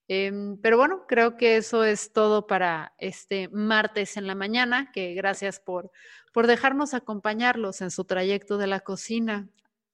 Em, 0.08 0.58
pero 0.62 0.78
bueno, 0.78 1.06
creo 1.08 1.38
que 1.38 1.58
eso 1.58 1.84
es 1.84 2.12
todo 2.12 2.48
para 2.48 2.94
este 2.98 3.48
martes 3.50 4.17
en 4.17 4.28
la 4.28 4.36
mañana, 4.36 4.91
que 4.91 5.13
gracias 5.13 5.60
por, 5.60 5.91
por 6.34 6.48
dejarnos 6.48 6.94
acompañarlos 6.94 7.82
en 7.82 7.91
su 7.91 8.04
trayecto 8.04 8.58
de 8.58 8.67
la 8.67 8.82
cocina 8.82 9.48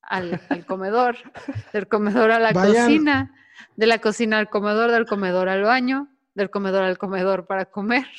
al, 0.08 0.42
al 0.50 0.66
comedor, 0.66 1.16
del 1.74 1.88
comedor 1.88 2.32
a 2.32 2.40
la 2.40 2.52
Vayan- 2.54 2.86
cocina, 2.86 3.36
de 3.76 3.86
la 3.88 4.00
cocina 4.00 4.40
al 4.40 4.50
comedor, 4.50 4.92
del 4.92 5.06
comedor 5.06 5.50
al 5.50 5.64
baño, 5.64 6.08
del 6.34 6.50
comedor 6.50 6.84
al 6.84 6.98
comedor 6.98 7.46
para 7.46 7.66
comer. 7.66 8.06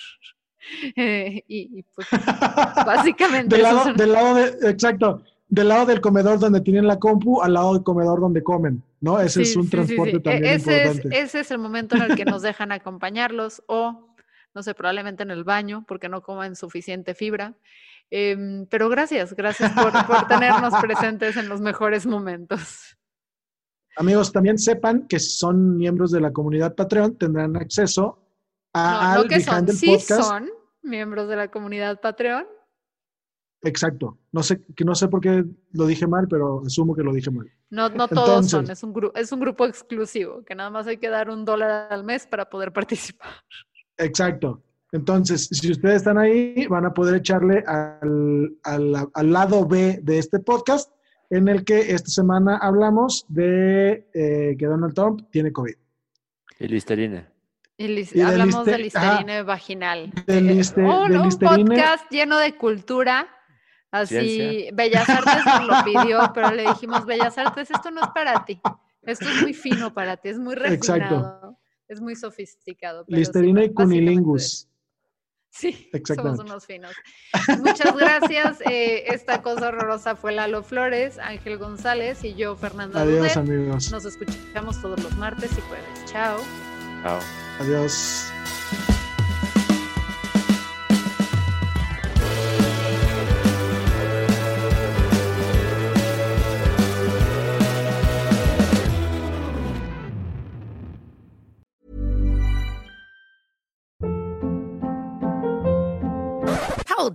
Eh, 0.97 1.45
y, 1.49 1.79
y, 1.79 1.83
pues 1.95 2.09
básicamente 2.85 3.55
del, 3.57 3.63
lado, 3.63 3.85
son- 3.85 3.97
del 3.97 4.13
lado 4.13 4.35
de, 4.35 4.71
exacto, 4.71 5.23
del 5.49 5.69
lado 5.69 5.87
del 5.87 6.01
comedor 6.03 6.39
donde 6.39 6.61
tienen 6.61 6.87
la 6.87 6.99
compu 6.99 7.41
al 7.41 7.55
lado 7.55 7.73
del 7.75 7.83
comedor 7.83 8.21
donde 8.21 8.43
comen, 8.43 8.83
¿no? 9.01 9.19
Ese 9.19 9.43
es 9.43 9.53
Sí, 9.53 9.59
un 9.59 9.65
sí, 9.65 9.71
transporte 9.71 10.11
sí. 10.11 10.17
E- 10.17 10.21
también 10.21 10.45
ese 10.45 10.83
es, 10.83 10.87
importante. 10.97 11.21
ese 11.21 11.41
es 11.41 11.51
el 11.53 11.59
momento 11.59 11.97
en 11.97 12.03
el 12.03 12.17
que 12.17 12.25
nos 12.27 12.43
dejan 12.43 12.73
acompañarlos 12.73 13.63
o, 13.67 14.15
no 14.55 14.63
sé, 14.63 14.75
probablemente 14.75 15.23
en 15.23 15.31
el 15.31 15.45
baño 15.45 15.85
porque 15.89 16.11
no 16.11 16.23
comen 16.23 16.55
suficiente 16.55 17.15
fibra. 17.15 17.55
Em, 18.11 18.67
pero 18.67 18.89
gracias, 18.89 19.35
gracias 19.35 19.73
por, 19.73 19.93
por 20.07 20.27
tenernos 20.29 20.75
presentes 20.81 21.37
en 21.37 21.49
los 21.49 21.61
mejores 21.61 22.07
momentos. 22.07 22.97
Amigos, 23.97 24.33
también 24.33 24.59
sepan 24.59 25.07
que 25.09 25.19
si 25.19 25.31
son 25.31 25.77
miembros 25.77 26.11
de 26.13 26.21
la 26.21 26.33
comunidad 26.33 26.75
Patreon 26.75 27.19
tendrán 27.19 27.57
acceso 27.57 28.31
No, 28.73 28.81
a, 28.81 29.15
no 29.17 29.21
al 29.23 29.29
que 29.29 29.41
son, 29.41 29.69
sí 29.69 29.87
Podcast. 29.87 30.23
son 30.23 30.51
miembros 30.83 31.29
de 31.29 31.37
la 31.37 31.51
comunidad 31.51 32.01
Patreon. 32.01 32.47
Exacto. 33.63 34.19
No 34.31 34.45
sé, 34.45 34.63
que 34.77 34.85
no 34.85 34.95
sé 34.95 35.09
por 35.09 35.21
qué 35.21 35.45
lo 35.73 35.87
dije 35.87 36.07
mal, 36.07 36.29
pero 36.29 36.63
asumo 36.65 36.95
que 36.95 37.03
lo 37.03 37.13
dije 37.13 37.31
mal. 37.31 37.51
No, 37.71 37.89
no 37.89 38.07
todos 38.07 38.49
son, 38.49 38.71
es 38.71 38.83
un, 38.85 39.11
es 39.17 39.33
un 39.33 39.41
grupo 39.41 39.67
exclusivo, 39.67 40.45
que 40.45 40.55
nada 40.55 40.71
más 40.71 40.87
hay 40.87 40.99
que 40.99 41.09
dar 41.09 41.29
un 41.29 41.45
dólar 41.45 41.93
al 41.93 42.05
mes 42.05 42.27
para 42.27 42.49
poder 42.49 42.73
participar. 42.73 43.33
Exacto. 43.97 44.63
Entonces, 44.93 45.49
si 45.53 45.71
ustedes 45.71 45.97
están 45.97 46.17
ahí, 46.19 46.67
van 46.69 46.87
a 46.87 46.95
poder 46.95 47.17
echarle 47.17 47.63
al, 47.67 48.57
al- 48.65 49.09
al 49.13 49.33
lado 49.33 49.67
B 49.67 50.01
de 50.03 50.19
este 50.19 50.39
podcast, 50.39 50.91
en 51.31 51.49
el 51.49 51.65
que 51.65 51.93
esta 51.93 52.09
semana 52.11 52.57
hablamos 52.57 53.27
de 53.29 54.09
eh, 54.15 54.57
que 54.59 54.67
Donald 54.67 54.95
Trump 54.95 55.29
tiene 55.31 55.53
COVID. 55.53 55.75
Y 56.61 56.69
Listerine. 56.69 57.27
Y 57.77 57.87
lis- 57.89 58.13
Y 58.15 58.19
de 58.19 58.25
hablamos 58.25 58.65
de 58.65 58.79
lister- 58.79 58.97
ajá. 58.99 59.11
listerine 59.19 59.43
vaginal. 59.43 60.11
De 60.27 60.39
Eh, 60.39 60.41
lister- 60.41 60.85
un, 60.85 61.11
de 61.13 61.19
un 61.19 61.25
listerine- 61.29 61.69
podcast 61.77 62.11
lleno 62.11 62.39
de 62.39 62.57
cultura. 62.57 63.29
Así, 63.91 64.15
Ciencia. 64.19 64.71
Bellas 64.75 65.09
Artes 65.09 65.45
nos 65.47 65.67
lo 65.67 65.85
pidió, 65.85 66.21
pero 66.35 66.51
le 66.51 66.63
dijimos, 66.63 67.07
Bellas 67.07 67.39
Artes, 67.39 67.71
esto 67.71 67.91
no 67.91 68.03
es 68.03 68.09
para 68.15 68.45
ti. 68.45 68.61
Esto 69.03 69.27
es 69.29 69.41
muy 69.43 69.55
fino 69.55 69.95
para 69.95 70.17
ti, 70.19 70.29
es 70.31 70.39
muy 70.39 70.55
Exacto. 70.55 71.03
refinado, 71.03 71.59
es 71.89 72.01
muy 72.01 72.15
sofisticado. 72.17 73.05
pero 73.07 73.17
sí, 73.17 73.21
Listerina 73.21 73.65
y 73.65 73.73
cunilingus. 73.73 74.68
Sí, 75.59 75.91
somos 76.15 76.39
unos 76.39 76.67
finos. 76.67 76.93
Muchas 77.59 77.97
gracias. 77.97 78.61
eh, 78.71 79.05
esta 79.13 79.43
cosa 79.43 79.69
horrorosa 79.69 80.15
fue 80.15 80.33
Lalo 80.33 80.63
Flores, 80.63 81.19
Ángel 81.19 81.59
González 81.59 82.23
y 82.23 82.35
yo, 82.35 82.55
Fernanda 82.57 83.01
Adiós, 83.03 83.19
Dudet. 83.19 83.37
amigos. 83.37 83.91
Nos 83.91 84.05
escuchamos 84.05 84.81
todos 84.81 85.03
los 85.03 85.17
martes 85.17 85.51
y 85.57 85.61
jueves. 85.63 86.05
Chao. 86.07 86.39
Chao. 87.03 87.19
Adiós. 87.61 88.31